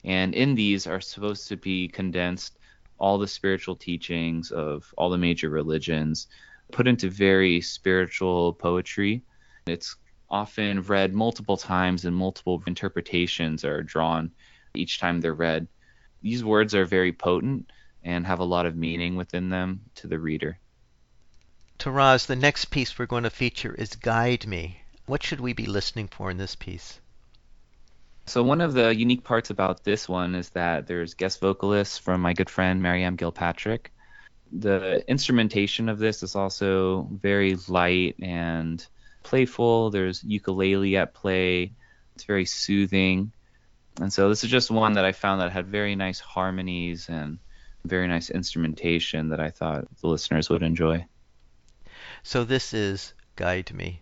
And 0.04 0.34
in 0.34 0.56
these 0.56 0.88
are 0.88 1.02
supposed 1.02 1.48
to 1.50 1.58
be 1.58 1.88
condensed 1.88 2.58
all 3.00 3.18
the 3.18 3.28
spiritual 3.28 3.76
teachings 3.76 4.52
of 4.52 4.94
all 4.98 5.10
the 5.10 5.18
major 5.18 5.50
religions 5.50 6.28
put 6.72 6.88
into 6.88 7.10
very 7.10 7.62
spiritual 7.62 8.54
poetry. 8.54 9.24
It's 9.68 9.96
often 10.30 10.82
read 10.82 11.14
multiple 11.14 11.58
times 11.58 12.06
and 12.06 12.16
multiple 12.16 12.62
interpretations 12.68 13.64
are 13.64 13.84
drawn 13.84 14.32
each 14.74 15.00
time 15.00 15.22
they're 15.22 15.34
read. 15.34 15.68
These 16.22 16.44
words 16.44 16.76
are 16.76 16.86
very 16.86 17.14
potent 17.14 17.72
and 18.04 18.26
have 18.26 18.40
a 18.40 18.46
lot 18.46 18.66
of 18.66 18.76
meaning 18.76 19.16
within 19.16 19.50
them 19.50 19.82
to 19.96 20.08
the 20.08 20.20
reader. 20.20 20.60
Taraz, 21.80 22.26
the 22.26 22.36
next 22.36 22.66
piece 22.66 22.98
we're 22.98 23.06
going 23.06 23.24
to 23.24 23.30
feature 23.30 23.74
is 23.74 23.96
Guide 23.96 24.48
Me. 24.48 24.82
What 25.06 25.24
should 25.24 25.40
we 25.40 25.54
be 25.54 25.68
listening 25.68 26.08
for 26.08 26.32
in 26.32 26.38
this 26.38 26.56
piece? 26.56 27.00
So 28.28 28.44
one 28.44 28.60
of 28.60 28.74
the 28.74 28.94
unique 28.94 29.24
parts 29.24 29.52
about 29.52 29.86
this 29.86 30.10
one 30.10 30.36
is 30.36 30.50
that 30.50 30.86
there's 30.86 31.14
guest 31.14 31.40
vocalists 31.40 31.98
from 31.98 32.20
my 32.20 32.34
good 32.34 32.50
friend 32.50 32.82
Mariam 32.82 33.16
Gilpatrick. 33.16 33.88
The 34.52 35.02
instrumentation 35.10 35.88
of 35.88 35.98
this 35.98 36.24
is 36.24 36.36
also 36.36 37.08
very 37.10 37.56
light 37.70 38.16
and 38.22 38.86
playful. 39.24 39.92
There's 39.92 40.26
ukulele 40.26 40.98
at 40.98 41.14
play. 41.14 41.72
It's 42.16 42.26
very 42.26 42.46
soothing. 42.46 43.32
And 44.02 44.12
so 44.12 44.28
this 44.28 44.44
is 44.44 44.50
just 44.50 44.70
one 44.70 44.94
that 44.94 45.06
I 45.06 45.14
found 45.14 45.40
that 45.40 45.54
had 45.54 45.68
very 45.68 45.96
nice 45.96 46.20
harmonies 46.20 47.08
and 47.08 47.40
very 47.86 48.10
nice 48.10 48.30
instrumentation 48.30 49.30
that 49.30 49.40
I 49.40 49.52
thought 49.52 49.86
the 50.02 50.08
listeners 50.08 50.50
would 50.50 50.64
enjoy. 50.64 51.06
So 52.24 52.44
this 52.44 52.74
is 52.74 53.14
Guide 53.38 53.74
Me. 53.74 54.02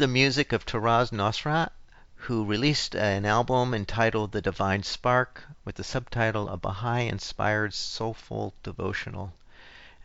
the 0.00 0.08
music 0.08 0.54
of 0.54 0.64
Taraz 0.64 1.12
Nosrat, 1.12 1.72
who 2.14 2.46
released 2.46 2.96
an 2.96 3.26
album 3.26 3.74
entitled 3.74 4.32
The 4.32 4.40
Divine 4.40 4.82
Spark 4.82 5.44
with 5.66 5.74
the 5.74 5.84
subtitle 5.84 6.48
A 6.48 6.56
Baha'i 6.56 7.06
Inspired 7.06 7.74
Soulful 7.74 8.54
Devotional. 8.62 9.34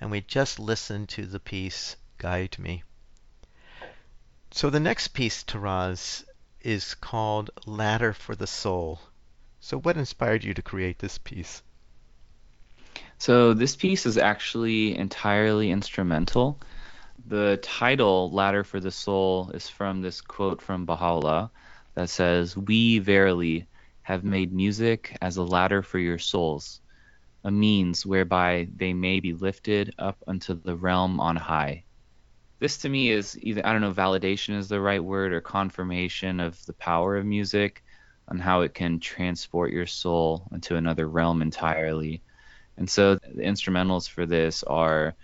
And 0.01 0.12
we 0.12 0.19
just 0.19 0.60
listened 0.60 1.08
to 1.10 1.25
the 1.25 1.39
piece 1.39 1.95
Guide 2.17 2.60
Me. 2.60 2.84
So 4.51 4.69
the 4.69 4.81
next 4.81 5.13
piece, 5.13 5.45
Taraz, 5.45 6.25
is 6.60 6.95
called 6.95 7.51
Ladder 7.65 8.12
for 8.12 8.36
the 8.36 8.47
Soul. 8.47 8.99
So 9.62 9.79
what 9.79 9.95
inspired 9.95 10.43
you 10.43 10.53
to 10.55 10.62
create 10.62 10.99
this 10.99 11.17
piece? 11.19 11.63
So 13.17 13.53
this 13.53 13.77
piece 13.77 14.05
is 14.05 14.17
actually 14.17 14.97
entirely 14.97 15.71
instrumental. 15.71 16.60
The 17.28 17.58
title, 17.64 18.30
Ladder 18.32 18.64
for 18.64 18.80
the 18.80 18.92
Soul, 18.92 19.50
is 19.50 19.68
from 19.68 20.02
this 20.02 20.22
quote 20.22 20.62
from 20.62 20.86
Baha'u'llah 20.86 21.50
that 21.96 22.12
says, 22.12 22.56
We 22.56 23.00
verily 23.00 23.66
have 24.04 24.24
made 24.24 24.54
music 24.54 25.18
as 25.24 25.38
a 25.38 25.44
ladder 25.44 25.82
for 25.82 25.98
your 25.98 26.20
souls, 26.20 26.82
a 27.44 27.50
means 27.50 28.06
whereby 28.06 28.68
they 28.76 28.94
may 28.94 29.20
be 29.22 29.34
lifted 29.34 29.96
up 29.98 30.24
unto 30.28 30.54
the 30.54 30.76
realm 30.76 31.20
on 31.20 31.36
high. 31.36 31.86
This 32.60 32.78
to 32.80 32.90
me 32.90 33.10
is 33.10 33.36
either, 33.42 33.66
I 33.66 33.72
don't 33.72 33.82
know, 33.82 33.92
validation 33.92 34.56
is 34.56 34.70
the 34.70 34.80
right 34.80 35.04
word 35.04 35.34
or 35.34 35.42
confirmation 35.42 36.40
of 36.40 36.64
the 36.68 36.74
power 36.74 37.18
of 37.18 37.26
music 37.26 37.84
on 38.28 38.38
how 38.38 38.62
it 38.62 38.76
can 38.76 39.00
transport 39.00 39.72
your 39.72 39.88
soul 39.88 40.48
into 40.52 40.76
another 40.76 41.08
realm 41.08 41.42
entirely. 41.42 42.22
And 42.78 42.88
so 42.88 43.16
the 43.16 43.42
instrumentals 43.42 44.08
for 44.08 44.28
this 44.28 44.62
are 44.62 45.16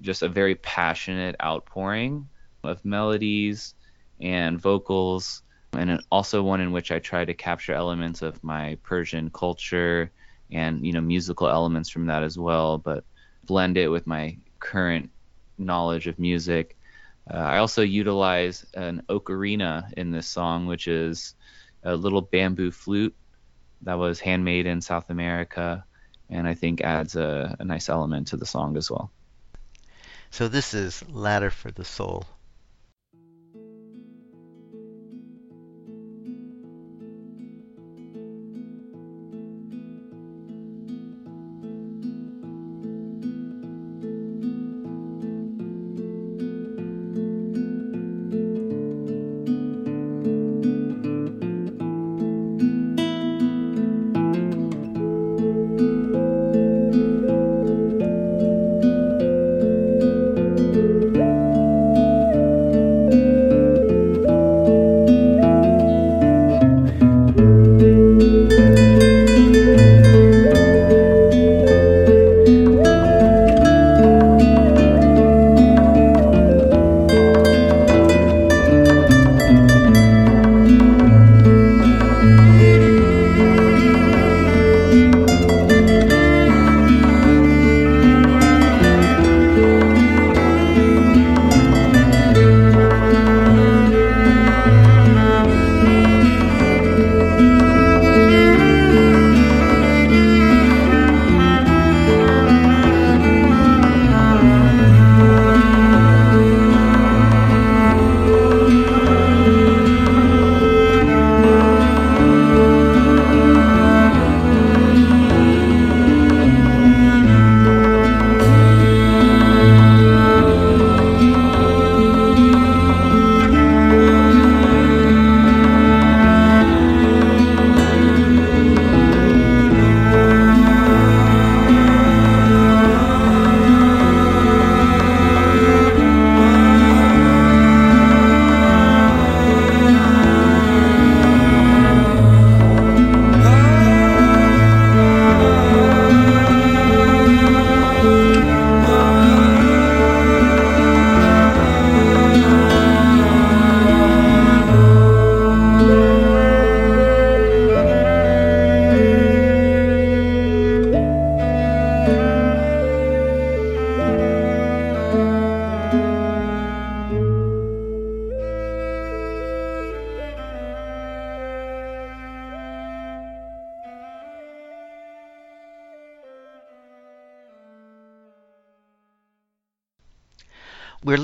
just 0.00 0.22
a 0.22 0.28
very 0.28 0.54
passionate 0.54 1.36
outpouring 1.42 2.28
of 2.64 2.84
melodies 2.84 3.74
and 4.20 4.60
vocals, 4.60 5.42
and 5.72 6.02
also 6.10 6.42
one 6.42 6.60
in 6.60 6.72
which 6.72 6.90
I 6.90 6.98
try 6.98 7.24
to 7.24 7.34
capture 7.34 7.72
elements 7.72 8.22
of 8.22 8.42
my 8.42 8.76
Persian 8.82 9.30
culture 9.30 10.10
and 10.50 10.84
you 10.84 10.92
know 10.92 11.00
musical 11.00 11.48
elements 11.48 11.90
from 11.90 12.06
that 12.06 12.22
as 12.22 12.38
well, 12.38 12.78
but 12.78 13.04
blend 13.44 13.76
it 13.76 13.88
with 13.88 14.06
my 14.06 14.36
current 14.60 15.10
knowledge 15.58 16.06
of 16.06 16.18
music. 16.18 16.76
Uh, 17.30 17.36
I 17.36 17.58
also 17.58 17.82
utilize 17.82 18.64
an 18.74 19.02
ocarina 19.08 19.92
in 19.94 20.10
this 20.10 20.26
song, 20.26 20.66
which 20.66 20.88
is 20.88 21.34
a 21.84 21.94
little 21.94 22.22
bamboo 22.22 22.70
flute 22.70 23.14
that 23.82 23.94
was 23.94 24.20
handmade 24.20 24.66
in 24.66 24.80
South 24.80 25.10
America, 25.10 25.84
and 26.30 26.48
I 26.48 26.54
think 26.54 26.80
adds 26.80 27.16
a, 27.16 27.56
a 27.58 27.64
nice 27.64 27.88
element 27.88 28.28
to 28.28 28.36
the 28.36 28.46
song 28.46 28.76
as 28.76 28.90
well. 28.90 29.10
So 30.30 30.48
this 30.48 30.74
is 30.74 31.02
Ladder 31.08 31.50
for 31.50 31.70
the 31.70 31.84
Soul. 31.84 32.26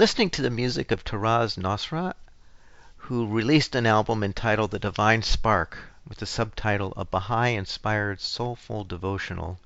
Listening 0.04 0.28
to 0.28 0.42
the 0.42 0.50
music 0.50 0.90
of 0.90 1.02
Taraz 1.02 1.56
Nosrat, 1.56 2.12
who 2.96 3.26
released 3.26 3.74
an 3.74 3.86
album 3.86 4.22
entitled 4.22 4.70
The 4.70 4.78
Divine 4.78 5.22
Spark 5.22 5.78
with 6.06 6.18
the 6.18 6.26
subtitle 6.26 6.92
A 6.94 7.06
Baha'i 7.06 7.54
Inspired 7.54 8.20
Soulful 8.20 8.84
Devotional. 8.84 9.58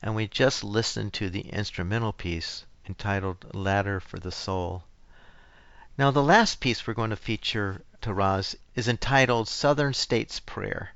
And 0.00 0.16
we 0.16 0.28
just 0.28 0.64
listened 0.64 1.12
to 1.12 1.28
the 1.28 1.42
instrumental 1.50 2.14
piece 2.14 2.64
entitled 2.88 3.54
Ladder 3.54 4.00
for 4.00 4.18
the 4.18 4.32
Soul. 4.32 4.82
Now, 5.98 6.10
the 6.10 6.22
last 6.22 6.58
piece 6.58 6.86
we're 6.86 6.94
going 6.94 7.10
to 7.10 7.16
feature, 7.16 7.82
Taraz, 8.00 8.56
is 8.74 8.88
entitled 8.88 9.46
Southern 9.46 9.92
States 9.92 10.40
Prayer. 10.40 10.94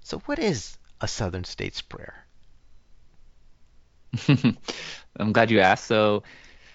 So, 0.00 0.20
what 0.20 0.38
is 0.38 0.78
a 0.98 1.08
Southern 1.08 1.44
States 1.44 1.82
Prayer? 1.82 2.24
I'm 5.20 5.32
glad 5.34 5.50
you 5.50 5.60
asked. 5.60 5.84
So, 5.84 6.22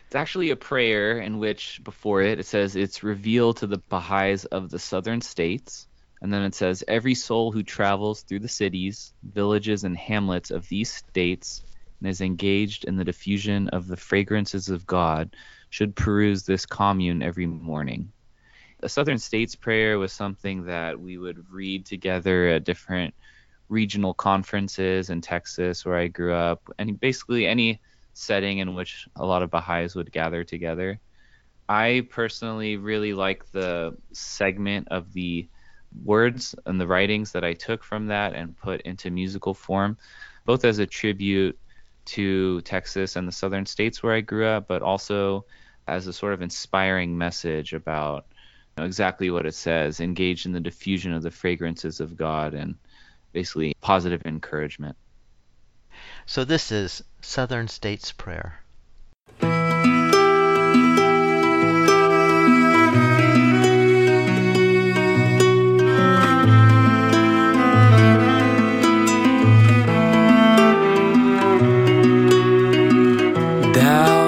it's 0.09 0.15
actually 0.15 0.49
a 0.49 0.55
prayer 0.55 1.19
in 1.19 1.37
which 1.37 1.79
before 1.83 2.23
it 2.23 2.39
it 2.39 2.47
says 2.47 2.75
it's 2.75 3.03
revealed 3.03 3.57
to 3.57 3.67
the 3.67 3.77
Baha'is 3.77 4.43
of 4.45 4.71
the 4.71 4.79
southern 4.79 5.21
states. 5.21 5.87
And 6.19 6.33
then 6.33 6.41
it 6.41 6.55
says 6.55 6.83
every 6.87 7.13
soul 7.13 7.51
who 7.51 7.61
travels 7.61 8.23
through 8.23 8.39
the 8.39 8.47
cities, 8.47 9.13
villages, 9.21 9.83
and 9.83 9.95
hamlets 9.95 10.49
of 10.49 10.67
these 10.67 10.91
states 10.91 11.63
and 11.99 12.09
is 12.09 12.21
engaged 12.21 12.85
in 12.85 12.95
the 12.95 13.03
diffusion 13.03 13.69
of 13.69 13.85
the 13.85 13.97
fragrances 13.97 14.69
of 14.69 14.87
God 14.87 15.35
should 15.69 15.95
peruse 15.95 16.41
this 16.41 16.65
commune 16.65 17.21
every 17.21 17.45
morning. 17.45 18.11
The 18.79 18.89
Southern 18.89 19.19
States 19.19 19.53
Prayer 19.53 19.99
was 19.99 20.11
something 20.11 20.65
that 20.65 20.99
we 20.99 21.19
would 21.19 21.45
read 21.51 21.85
together 21.85 22.47
at 22.47 22.63
different 22.63 23.13
regional 23.67 24.15
conferences 24.15 25.11
in 25.11 25.21
Texas, 25.21 25.85
where 25.85 25.97
I 25.97 26.07
grew 26.07 26.33
up, 26.33 26.67
and 26.79 26.99
basically 26.99 27.45
any 27.45 27.79
setting 28.19 28.57
in 28.57 28.75
which 28.75 29.07
a 29.15 29.25
lot 29.25 29.41
of 29.41 29.49
Baha'is 29.49 29.95
would 29.95 30.11
gather 30.11 30.43
together. 30.43 30.99
I 31.69 32.07
personally 32.09 32.75
really 32.75 33.13
like 33.13 33.49
the 33.51 33.95
segment 34.11 34.89
of 34.89 35.13
the 35.13 35.47
words 36.03 36.53
and 36.65 36.79
the 36.79 36.87
writings 36.87 37.31
that 37.31 37.45
I 37.45 37.53
took 37.53 37.83
from 37.83 38.07
that 38.07 38.33
and 38.33 38.57
put 38.57 38.81
into 38.81 39.09
musical 39.09 39.53
form, 39.53 39.97
both 40.45 40.65
as 40.65 40.79
a 40.79 40.85
tribute 40.85 41.57
to 42.05 42.61
Texas 42.61 43.15
and 43.15 43.27
the 43.27 43.31
southern 43.31 43.65
states 43.65 44.03
where 44.03 44.13
I 44.13 44.21
grew 44.21 44.47
up, 44.47 44.67
but 44.67 44.81
also 44.81 45.45
as 45.87 46.07
a 46.07 46.13
sort 46.13 46.33
of 46.33 46.41
inspiring 46.41 47.17
message 47.17 47.73
about 47.73 48.25
you 48.75 48.81
know, 48.81 48.85
exactly 48.85 49.31
what 49.31 49.45
it 49.45 49.55
says 49.55 50.01
engage 50.01 50.45
in 50.45 50.51
the 50.51 50.59
diffusion 50.59 51.13
of 51.13 51.23
the 51.23 51.31
fragrances 51.31 51.99
of 51.99 52.17
God 52.17 52.53
and 52.53 52.75
basically 53.31 53.73
positive 53.79 54.21
encouragement. 54.25 54.97
So, 56.29 56.45
this 56.45 56.71
is 56.71 57.01
Southern 57.21 57.67
States 57.67 58.11
Prayer. 58.11 58.61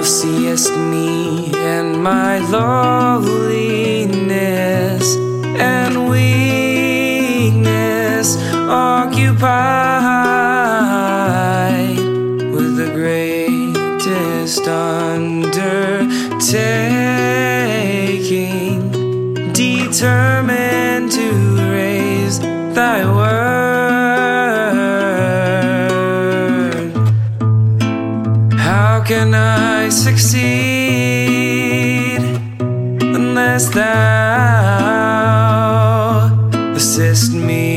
seest 0.03 0.75
me 0.75 1.51
and 1.53 2.01
my 2.01 2.39
lowliness 2.39 3.45
and 5.59 6.09
weakness 6.09 7.55
occupied 8.67 9.90
succeed 29.91 30.41
unless 33.01 33.69
thou 33.69 33.91
assist 36.75 37.34
me. 37.34 37.70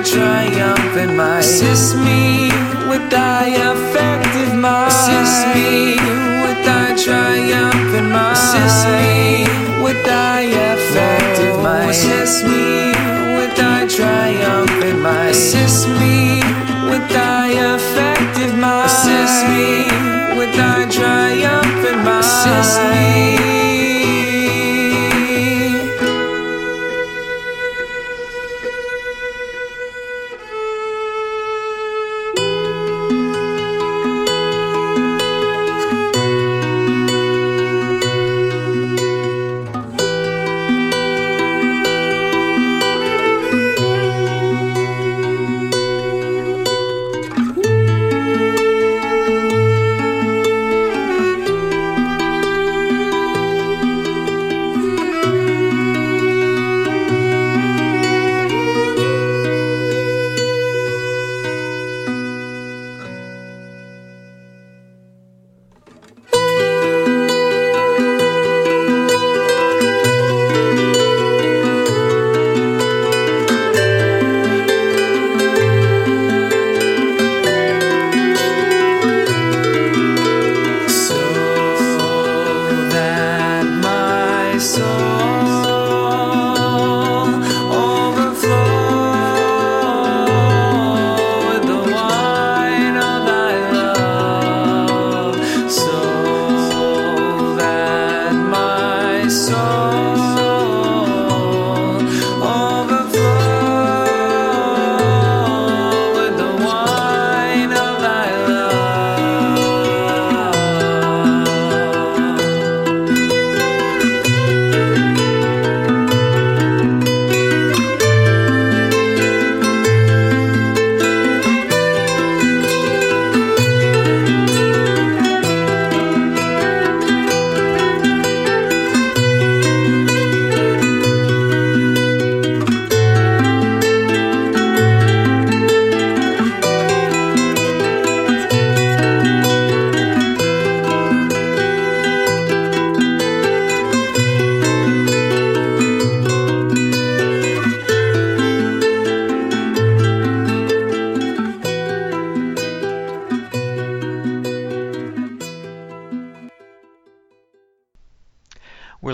Thy 0.00 0.08
triumphant 0.08 1.14
might. 1.14 1.40
Assist 1.40 1.96
me 1.96 2.48
with 2.88 3.10
thy 3.10 3.48
effective 3.48 4.54
might. 4.54 4.88
Assist 4.88 5.46
me 5.54 5.96
with 6.42 6.64
thy 6.64 6.96
triumphant 6.96 8.08
might. 8.08 8.32
Assist 8.32 8.86
me 8.88 9.82
with 9.82 10.04
thy 10.04 10.42
effective 10.42 11.62
might. 11.62 11.90
Assist 11.90 12.44
me 12.44 12.92
with 13.36 13.56
thy 13.56 13.86
triumphant 13.86 15.00
might. 15.00 15.30
Assist 15.30 15.88
me 15.88 16.40
with 16.88 17.06
thy 17.10 17.50
effective 17.50 18.56
mind. 18.56 18.86
Assist 18.86 19.48
me 19.48 20.38
with 20.38 20.54
thy 20.56 20.88
triumphant 20.88 22.04
mind. 22.04 22.24
Assist 22.24 22.80
me. 22.90 23.59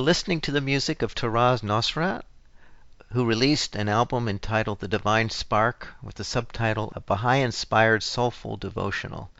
Listening 0.01 0.40
to 0.42 0.51
the 0.51 0.61
music 0.61 1.03
of 1.03 1.14
Taraz 1.14 1.62
Nosrat, 1.62 2.22
who 3.12 3.24
released 3.24 3.76
an 3.76 3.88
album 3.88 4.28
entitled 4.28 4.80
The 4.80 4.88
Divine 4.88 5.30
Spark 5.30 5.88
with 6.03 6.16
the 6.16 6.24
subtitle 6.24 6.92
A 6.97 7.01
Baha'i 7.01 7.40
Inspired 7.40 8.03
Soulful 8.03 8.57
Devotional. 8.57 9.30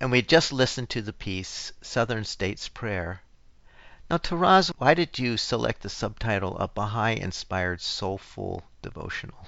And 0.00 0.10
we 0.10 0.20
just 0.20 0.52
listened 0.52 0.90
to 0.90 1.02
the 1.02 1.12
piece 1.12 1.72
Southern 1.80 2.24
States 2.24 2.68
Prayer. 2.68 3.22
Now, 4.10 4.18
Taraz, 4.18 4.68
why 4.78 4.94
did 4.94 5.18
you 5.18 5.36
select 5.36 5.82
the 5.82 5.88
subtitle 5.88 6.58
A 6.58 6.68
Baha'i 6.68 7.18
Inspired 7.20 7.80
Soulful 7.80 8.62
Devotional? 8.82 9.46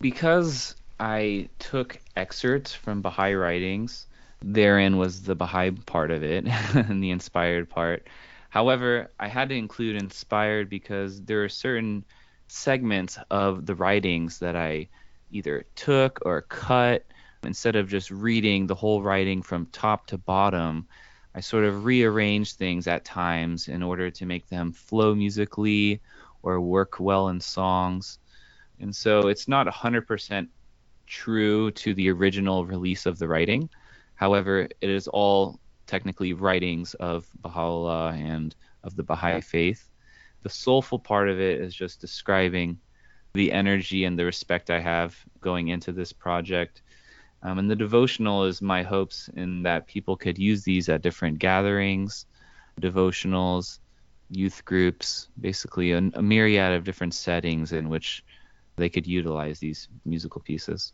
Because 0.00 0.74
I 0.98 1.48
took 1.58 1.98
excerpts 2.16 2.72
from 2.74 3.02
Baha'i 3.02 3.34
writings, 3.34 4.06
therein 4.40 4.96
was 4.96 5.22
the 5.22 5.34
Baha'i 5.34 5.70
part 5.70 6.10
of 6.10 6.22
it 6.22 6.46
and 6.74 7.02
the 7.02 7.10
inspired 7.10 7.68
part. 7.68 8.06
However, 8.52 9.10
I 9.18 9.28
had 9.28 9.48
to 9.48 9.54
include 9.54 9.96
inspired 9.96 10.68
because 10.68 11.22
there 11.22 11.42
are 11.42 11.48
certain 11.48 12.04
segments 12.48 13.18
of 13.30 13.64
the 13.64 13.74
writings 13.74 14.40
that 14.40 14.56
I 14.56 14.88
either 15.30 15.64
took 15.74 16.18
or 16.26 16.42
cut 16.42 17.06
instead 17.44 17.76
of 17.76 17.88
just 17.88 18.10
reading 18.10 18.66
the 18.66 18.74
whole 18.74 19.00
writing 19.02 19.40
from 19.40 19.64
top 19.72 20.06
to 20.08 20.18
bottom 20.18 20.86
I 21.34 21.40
sort 21.40 21.64
of 21.64 21.84
rearrange 21.84 22.54
things 22.54 22.86
at 22.86 23.04
times 23.04 23.68
in 23.68 23.82
order 23.82 24.10
to 24.10 24.26
make 24.26 24.48
them 24.48 24.72
flow 24.72 25.14
musically 25.14 26.00
or 26.42 26.60
work 26.60 27.00
well 27.00 27.28
in 27.28 27.40
songs. 27.40 28.18
And 28.80 28.94
so 28.94 29.28
it's 29.28 29.48
not 29.48 29.66
100% 29.66 30.48
true 31.06 31.70
to 31.70 31.94
the 31.94 32.10
original 32.10 32.66
release 32.66 33.06
of 33.06 33.18
the 33.18 33.28
writing. 33.28 33.70
However, 34.14 34.68
it 34.80 34.90
is 34.90 35.08
all 35.08 35.58
technically 35.92 36.32
writings 36.32 36.94
of 36.94 37.18
Baha'u'llah 37.42 38.14
and 38.14 38.54
of 38.82 38.96
the 38.96 39.02
Baha'i 39.02 39.40
faith. 39.40 39.82
The 40.42 40.48
soulful 40.64 40.98
part 40.98 41.28
of 41.28 41.38
it 41.38 41.60
is 41.60 41.74
just 41.74 42.00
describing 42.00 42.78
the 43.34 43.52
energy 43.52 44.04
and 44.04 44.18
the 44.18 44.24
respect 44.24 44.70
I 44.70 44.80
have 44.80 45.10
going 45.40 45.68
into 45.68 45.92
this 45.92 46.12
project 46.12 46.82
um, 47.42 47.58
and 47.58 47.68
the 47.70 47.76
devotional 47.76 48.44
is 48.44 48.62
my 48.62 48.82
hopes 48.82 49.28
in 49.34 49.62
that 49.64 49.88
people 49.88 50.16
could 50.16 50.38
use 50.38 50.62
these 50.62 50.88
at 50.88 51.02
different 51.02 51.38
gatherings, 51.38 52.26
devotionals, 52.80 53.80
youth 54.30 54.64
groups, 54.64 55.28
basically 55.40 55.92
a, 55.92 55.98
a 55.98 56.22
myriad 56.22 56.72
of 56.72 56.84
different 56.84 57.14
settings 57.14 57.72
in 57.72 57.88
which 57.88 58.24
they 58.76 58.88
could 58.88 59.06
utilize 59.06 59.58
these 59.58 59.88
musical 60.04 60.40
pieces. 60.40 60.92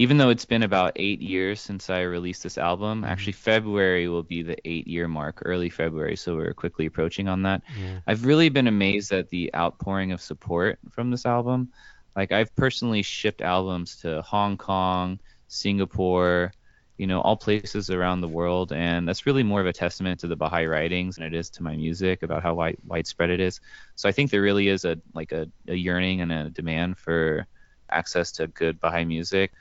Even 0.00 0.16
though 0.16 0.30
it's 0.30 0.46
been 0.46 0.62
about 0.62 0.92
eight 0.96 1.20
years 1.20 1.60
since 1.60 1.90
I 1.90 2.00
released 2.00 2.42
this 2.42 2.56
album, 2.56 3.02
mm-hmm. 3.02 3.12
actually 3.12 3.34
February 3.34 4.08
will 4.08 4.22
be 4.22 4.42
the 4.42 4.56
eight 4.66 4.88
year 4.88 5.06
mark, 5.06 5.42
early 5.44 5.68
February, 5.68 6.16
so 6.16 6.36
we're 6.36 6.54
quickly 6.54 6.86
approaching 6.86 7.28
on 7.28 7.42
that. 7.42 7.60
Yeah. 7.78 8.00
I've 8.06 8.24
really 8.24 8.48
been 8.48 8.66
amazed 8.66 9.12
at 9.12 9.28
the 9.28 9.54
outpouring 9.54 10.12
of 10.12 10.22
support 10.22 10.78
from 10.88 11.10
this 11.10 11.26
album. 11.26 11.70
Like 12.16 12.32
I've 12.32 12.56
personally 12.56 13.02
shipped 13.02 13.42
albums 13.42 13.96
to 13.96 14.22
Hong 14.22 14.56
Kong, 14.56 15.20
Singapore, 15.48 16.54
you 16.96 17.06
know, 17.06 17.20
all 17.20 17.36
places 17.36 17.90
around 17.90 18.22
the 18.22 18.28
world. 18.28 18.72
And 18.72 19.06
that's 19.06 19.26
really 19.26 19.42
more 19.42 19.60
of 19.60 19.66
a 19.66 19.72
testament 19.74 20.20
to 20.20 20.28
the 20.28 20.36
Baha'i 20.36 20.64
writings 20.64 21.16
than 21.16 21.26
it 21.26 21.34
is 21.34 21.50
to 21.50 21.62
my 21.62 21.76
music 21.76 22.22
about 22.22 22.42
how 22.42 22.54
wide, 22.54 22.78
widespread 22.86 23.28
it 23.28 23.40
is. 23.40 23.60
So 23.96 24.08
I 24.08 24.12
think 24.12 24.30
there 24.30 24.40
really 24.40 24.68
is 24.68 24.86
a 24.86 24.96
like 25.12 25.32
a, 25.32 25.46
a 25.68 25.74
yearning 25.74 26.22
and 26.22 26.32
a 26.32 26.48
demand 26.48 26.96
for 26.96 27.46
access 27.90 28.32
to 28.32 28.46
good 28.46 28.80
Baha'i 28.80 29.04
music. 29.04 29.52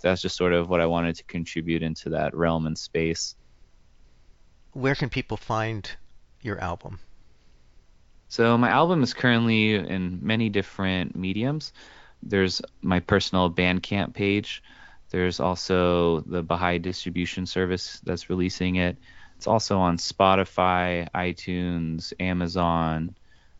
That's 0.00 0.22
just 0.22 0.36
sort 0.36 0.52
of 0.52 0.68
what 0.68 0.80
I 0.80 0.86
wanted 0.86 1.16
to 1.16 1.24
contribute 1.24 1.82
into 1.82 2.10
that 2.10 2.34
realm 2.34 2.66
and 2.66 2.78
space. 2.78 3.36
Where 4.72 4.94
can 4.94 5.08
people 5.08 5.36
find 5.36 5.90
your 6.42 6.58
album? 6.60 6.98
So 8.28 8.58
my 8.58 8.68
album 8.68 9.02
is 9.02 9.14
currently 9.14 9.74
in 9.74 10.18
many 10.22 10.50
different 10.50 11.16
mediums. 11.16 11.72
There's 12.22 12.60
my 12.82 13.00
personal 13.00 13.50
Bandcamp 13.50 14.12
page, 14.12 14.62
there's 15.10 15.40
also 15.40 16.20
the 16.20 16.42
Baha'i 16.42 16.78
distribution 16.78 17.46
service 17.46 18.00
that's 18.04 18.28
releasing 18.28 18.76
it. 18.76 18.98
It's 19.36 19.46
also 19.46 19.78
on 19.78 19.96
Spotify, 19.96 21.08
iTunes, 21.14 22.12
Amazon, 22.20 23.14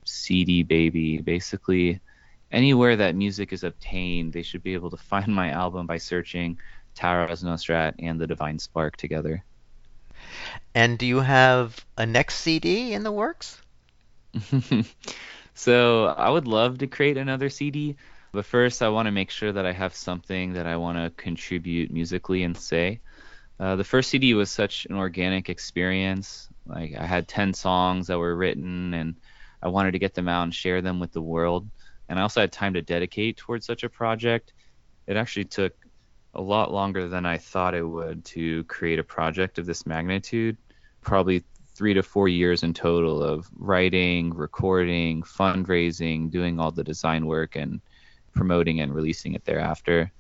CD 0.04 0.62
Baby. 0.62 1.18
Basically, 1.18 2.00
anywhere 2.50 2.96
that 2.96 3.14
music 3.14 3.52
is 3.52 3.64
obtained, 3.64 4.32
they 4.32 4.42
should 4.42 4.62
be 4.62 4.74
able 4.74 4.90
to 4.90 4.96
find 5.12 5.34
my 5.34 5.50
album 5.50 5.86
by 5.86 5.98
searching 5.98 6.58
Taraz 6.94 7.44
Nosrat 7.44 7.94
and 7.98 8.20
the 8.20 8.26
Divine 8.26 8.58
Spark 8.58 8.96
together. 8.96 9.44
And 10.74 10.98
do 10.98 11.06
you 11.06 11.20
have 11.20 11.84
a 11.96 12.04
next 12.06 12.36
CD 12.36 12.92
in 12.92 13.02
the 13.02 13.12
works? 13.12 13.60
so 15.54 16.06
I 16.06 16.28
would 16.28 16.46
love 16.46 16.78
to 16.78 16.86
create 16.86 17.16
another 17.16 17.48
CD. 17.48 17.96
But 18.32 18.44
first, 18.44 18.82
I 18.82 18.88
want 18.90 19.06
to 19.06 19.12
make 19.12 19.30
sure 19.30 19.52
that 19.52 19.64
I 19.64 19.72
have 19.72 19.94
something 19.94 20.52
that 20.52 20.66
I 20.66 20.76
want 20.76 20.98
to 20.98 21.22
contribute 21.22 21.90
musically 21.90 22.42
and 22.42 22.56
say. 22.56 23.00
Uh, 23.58 23.76
the 23.76 23.84
first 23.84 24.10
CD 24.10 24.34
was 24.34 24.50
such 24.50 24.86
an 24.86 24.96
organic 24.96 25.48
experience. 25.48 26.48
Like 26.66 26.94
I 26.96 27.06
had 27.06 27.26
10 27.26 27.54
songs 27.54 28.08
that 28.08 28.18
were 28.18 28.36
written, 28.36 28.92
and 28.94 29.16
I 29.62 29.68
wanted 29.68 29.92
to 29.92 29.98
get 29.98 30.14
them 30.14 30.28
out 30.28 30.44
and 30.44 30.54
share 30.54 30.82
them 30.82 31.00
with 31.00 31.12
the 31.12 31.22
world. 31.22 31.68
And 32.08 32.18
I 32.18 32.22
also 32.22 32.40
had 32.40 32.52
time 32.52 32.74
to 32.74 32.82
dedicate 32.82 33.36
towards 33.36 33.66
such 33.66 33.82
a 33.82 33.88
project. 33.88 34.52
It 35.06 35.16
actually 35.16 35.44
took 35.44 35.74
a 36.34 36.40
lot 36.40 36.72
longer 36.72 37.08
than 37.08 37.26
I 37.26 37.38
thought 37.38 37.74
it 37.74 37.82
would 37.82 38.24
to 38.26 38.64
create 38.64 38.98
a 38.98 39.04
project 39.04 39.58
of 39.58 39.66
this 39.66 39.86
magnitude. 39.86 40.56
Probably 41.02 41.44
three 41.74 41.94
to 41.94 42.02
four 42.02 42.28
years 42.28 42.62
in 42.62 42.74
total 42.74 43.22
of 43.22 43.48
writing, 43.56 44.34
recording, 44.34 45.22
fundraising, 45.22 46.30
doing 46.30 46.58
all 46.58 46.72
the 46.72 46.84
design 46.84 47.26
work, 47.26 47.56
and 47.56 47.80
promoting 48.34 48.80
and 48.80 48.94
releasing 48.94 49.34
it 49.34 49.44
thereafter. 49.44 50.12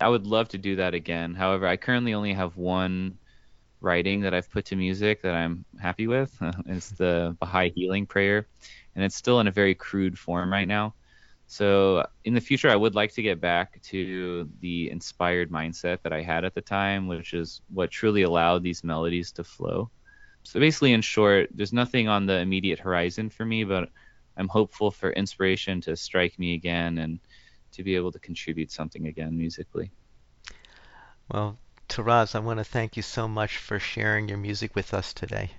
I 0.00 0.08
would 0.08 0.26
love 0.26 0.48
to 0.48 0.58
do 0.58 0.76
that 0.76 0.94
again. 0.94 1.34
However, 1.34 1.66
I 1.66 1.76
currently 1.76 2.14
only 2.14 2.32
have 2.32 2.56
one 2.56 3.18
writing 3.80 4.20
that 4.22 4.34
I've 4.34 4.50
put 4.50 4.66
to 4.66 4.76
music 4.76 5.22
that 5.22 5.34
I'm 5.34 5.64
happy 5.80 6.06
with. 6.06 6.36
it's 6.66 6.90
the 6.90 7.36
Baha'i 7.40 7.70
Healing 7.74 8.06
Prayer, 8.06 8.46
and 8.94 9.04
it's 9.04 9.16
still 9.16 9.40
in 9.40 9.46
a 9.46 9.52
very 9.52 9.74
crude 9.74 10.18
form 10.18 10.52
right 10.52 10.68
now. 10.68 10.94
So 11.46 12.04
in 12.24 12.34
the 12.34 12.40
future, 12.40 12.70
I 12.70 12.76
would 12.76 12.94
like 12.94 13.12
to 13.14 13.22
get 13.22 13.40
back 13.40 13.80
to 13.82 14.50
the 14.60 14.90
inspired 14.90 15.50
mindset 15.50 16.02
that 16.02 16.12
I 16.12 16.22
had 16.22 16.44
at 16.44 16.54
the 16.54 16.60
time, 16.60 17.06
which 17.06 17.34
is 17.34 17.62
what 17.72 17.90
truly 17.90 18.22
allowed 18.22 18.62
these 18.62 18.82
melodies 18.82 19.32
to 19.32 19.44
flow. 19.44 19.90
So 20.42 20.58
basically, 20.60 20.92
in 20.92 21.02
short, 21.02 21.48
there's 21.54 21.72
nothing 21.72 22.08
on 22.08 22.26
the 22.26 22.38
immediate 22.38 22.80
horizon 22.80 23.30
for 23.30 23.44
me, 23.44 23.64
but 23.64 23.88
I'm 24.36 24.48
hopeful 24.48 24.90
for 24.90 25.10
inspiration 25.10 25.80
to 25.82 25.96
strike 25.96 26.38
me 26.38 26.54
again 26.54 26.98
and 26.98 27.20
to 27.72 27.84
be 27.84 27.96
able 27.96 28.12
to 28.12 28.18
contribute 28.18 28.72
something 28.72 29.06
again 29.06 29.36
musically. 29.36 29.92
Well, 31.30 31.58
Taraz, 31.88 32.34
I 32.34 32.40
want 32.40 32.58
to 32.58 32.64
thank 32.64 32.96
you 32.96 33.02
so 33.02 33.28
much 33.28 33.58
for 33.58 33.78
sharing 33.78 34.28
your 34.28 34.38
music 34.38 34.74
with 34.74 34.94
us 34.94 35.12
today. 35.12 35.50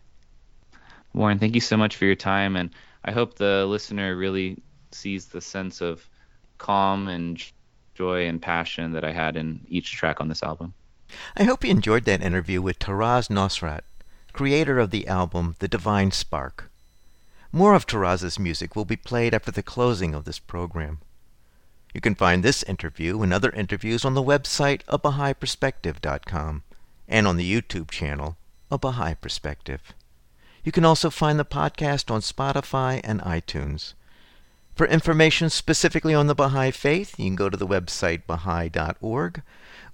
Warren, 1.14 1.40
thank 1.40 1.56
you 1.56 1.62
so 1.62 1.78
much 1.78 1.96
for 1.96 2.06
your 2.06 2.16
time, 2.16 2.56
and 2.56 2.70
I 3.04 3.12
hope 3.12 3.36
the 3.36 3.66
listener 3.66 4.16
really 4.16 4.62
sees 4.92 5.28
the 5.28 5.42
sense 5.42 5.82
of 5.82 6.08
calm 6.58 7.08
and 7.08 7.44
joy 7.96 8.28
and 8.28 8.42
passion 8.42 8.92
that 8.94 9.04
I 9.04 9.12
had 9.12 9.36
in 9.36 9.62
each 9.68 9.92
track 9.92 10.22
on 10.22 10.28
this 10.28 10.44
album. 10.44 10.74
I 11.36 11.44
hope 11.44 11.64
you 11.64 11.72
enjoyed 11.72 12.06
that 12.06 12.22
interview 12.22 12.62
with 12.62 12.80
Taraz 12.80 13.30
Nosrat, 13.30 13.82
creator 14.34 14.78
of 14.78 14.92
the 14.92 15.08
album 15.08 15.56
The 15.60 15.68
Divine 15.68 16.12
Spark. 16.12 16.70
More 17.52 17.74
of 17.74 17.88
Taraz's 17.88 18.38
music 18.38 18.76
will 18.76 18.86
be 18.86 18.98
played 18.98 19.34
after 19.34 19.52
the 19.52 19.64
closing 19.64 20.14
of 20.14 20.26
this 20.26 20.38
program. 20.38 21.00
You 21.94 22.02
can 22.02 22.14
find 22.14 22.44
this 22.44 22.62
interview 22.64 23.22
and 23.22 23.34
other 23.34 23.50
interviews 23.52 24.06
on 24.06 24.14
the 24.14 24.24
website 24.24 24.84
abahaiperspective.com 24.86 26.64
and 27.08 27.28
on 27.28 27.38
the 27.38 27.62
YouTube 27.62 27.90
channel 27.90 28.38
A 28.70 28.78
Baha'i 28.78 29.16
Perspective. 29.16 29.94
You 30.64 30.72
can 30.72 30.86
also 30.86 31.10
find 31.10 31.40
the 31.40 31.46
podcast 31.46 32.12
on 32.12 32.20
Spotify 32.22 33.00
and 33.04 33.22
iTunes. 33.22 33.94
For 34.78 34.86
information 34.86 35.50
specifically 35.50 36.14
on 36.14 36.28
the 36.28 36.36
Baha'i 36.36 36.70
Faith, 36.70 37.18
you 37.18 37.26
can 37.26 37.36
go 37.36 37.50
to 37.50 37.58
the 37.58 37.66
website 37.66 38.28
baha'i.org 38.28 39.42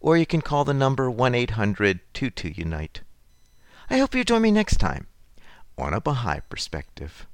or 0.01 0.17
you 0.17 0.25
can 0.25 0.41
call 0.41 0.65
the 0.65 0.73
number 0.73 1.09
1 1.09 1.33
800 1.33 2.01
22 2.13 2.49
Unite. 2.49 2.99
I 3.89 3.99
hope 3.99 4.13
you 4.13 4.25
join 4.25 4.41
me 4.41 4.51
next 4.51 4.81
time 4.81 5.07
on 5.77 5.93
A 5.93 6.01
Baha'i 6.01 6.41
Perspective. 6.49 7.25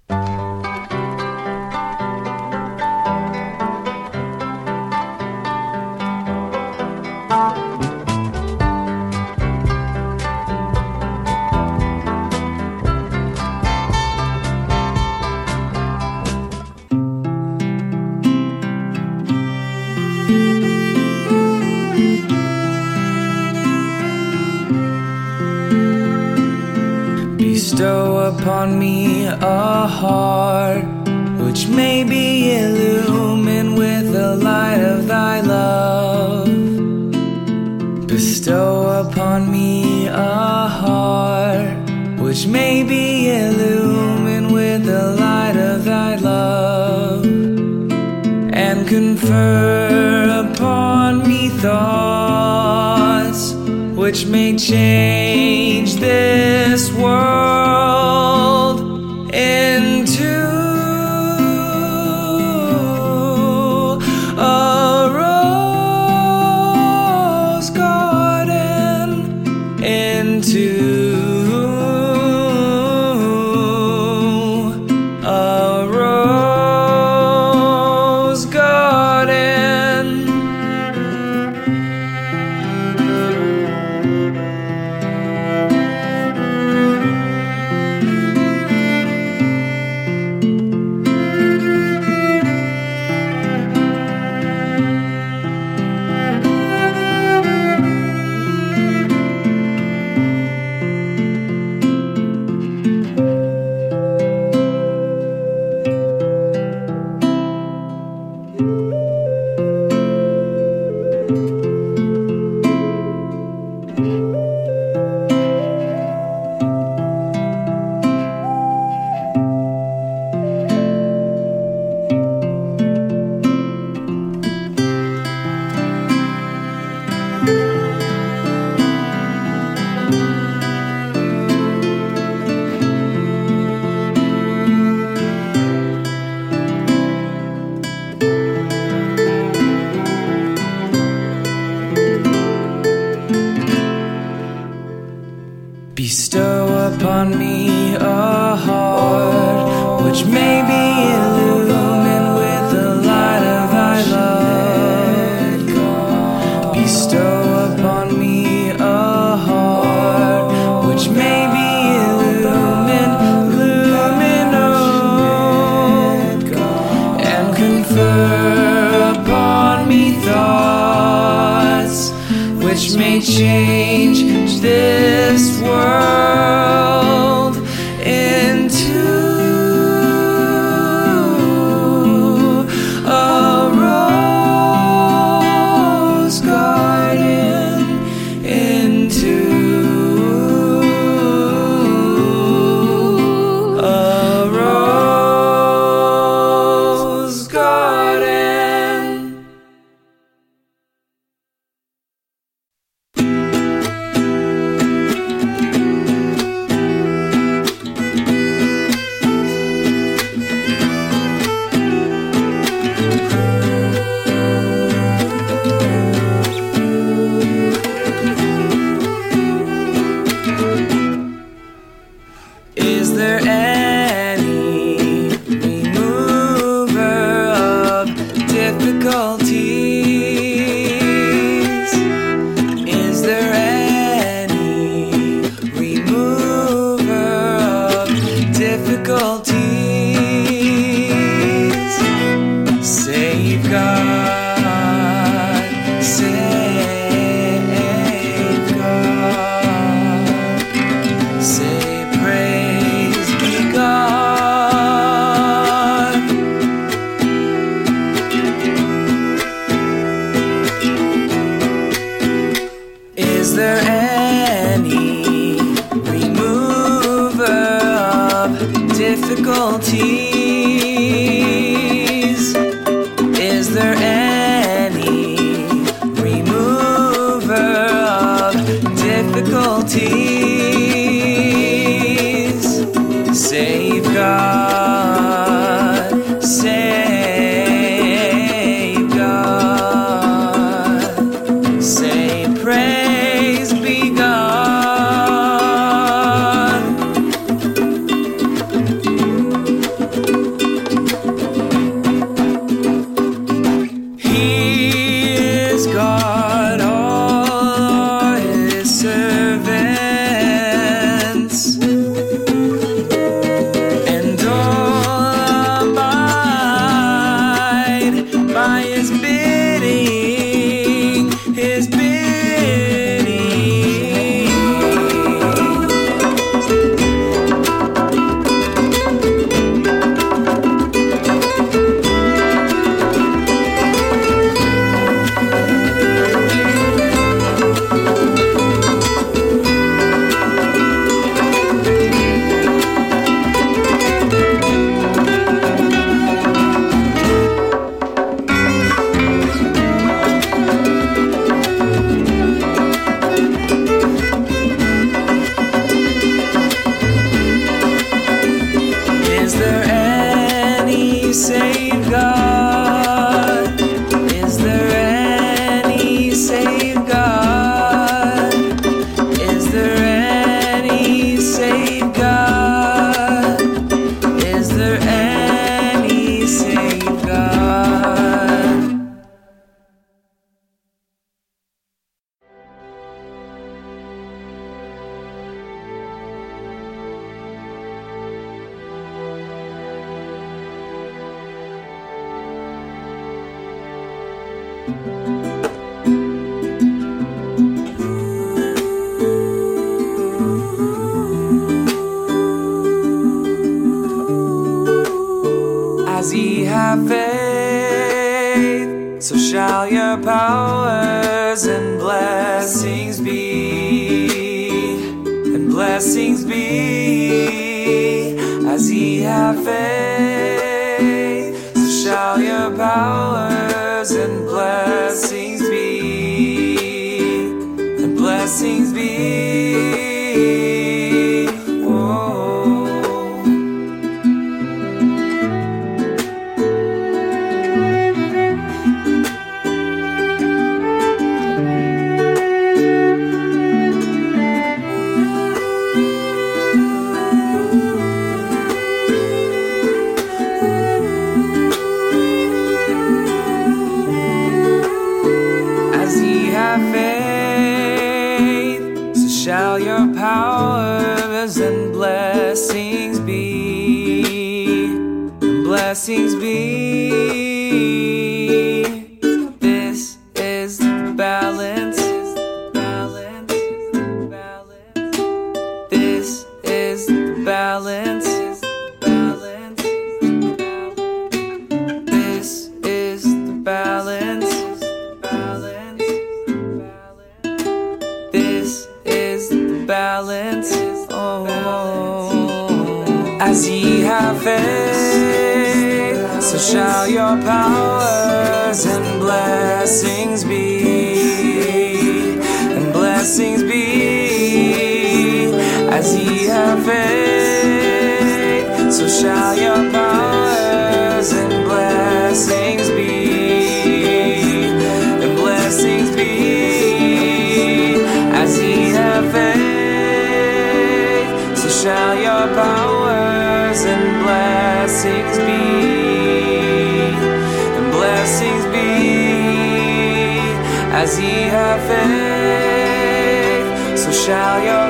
Upon 27.77 28.79
me 28.79 29.25
a 29.25 29.87
heart 29.87 30.83
which 31.39 31.67
may 31.67 32.03
be 32.03 32.55
illumined 32.55 33.77
with 33.77 34.11
the 34.11 34.35
light 34.37 34.79
of 34.79 35.07
thy 35.07 35.41
love. 35.41 36.47
Bestow 38.07 39.01
upon 39.01 39.51
me 39.51 40.07
a 40.07 40.67
heart 40.81 41.77
which 42.19 42.47
may 42.47 42.83
be 42.83 43.29
illumined 43.29 44.51
with 44.51 44.85
the 44.85 45.15
light 45.19 45.55
of 45.55 45.85
thy 45.85 46.15
love, 46.15 47.25
and 48.53 48.87
confer 48.87 50.43
upon 50.43 51.27
me 51.27 51.49
thoughts 51.49 53.48
which 54.09 54.25
may 54.25 54.57
change 54.57 55.97
this 55.97 56.91
world 56.93 58.79
into 59.31 59.98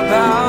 As 0.00 0.39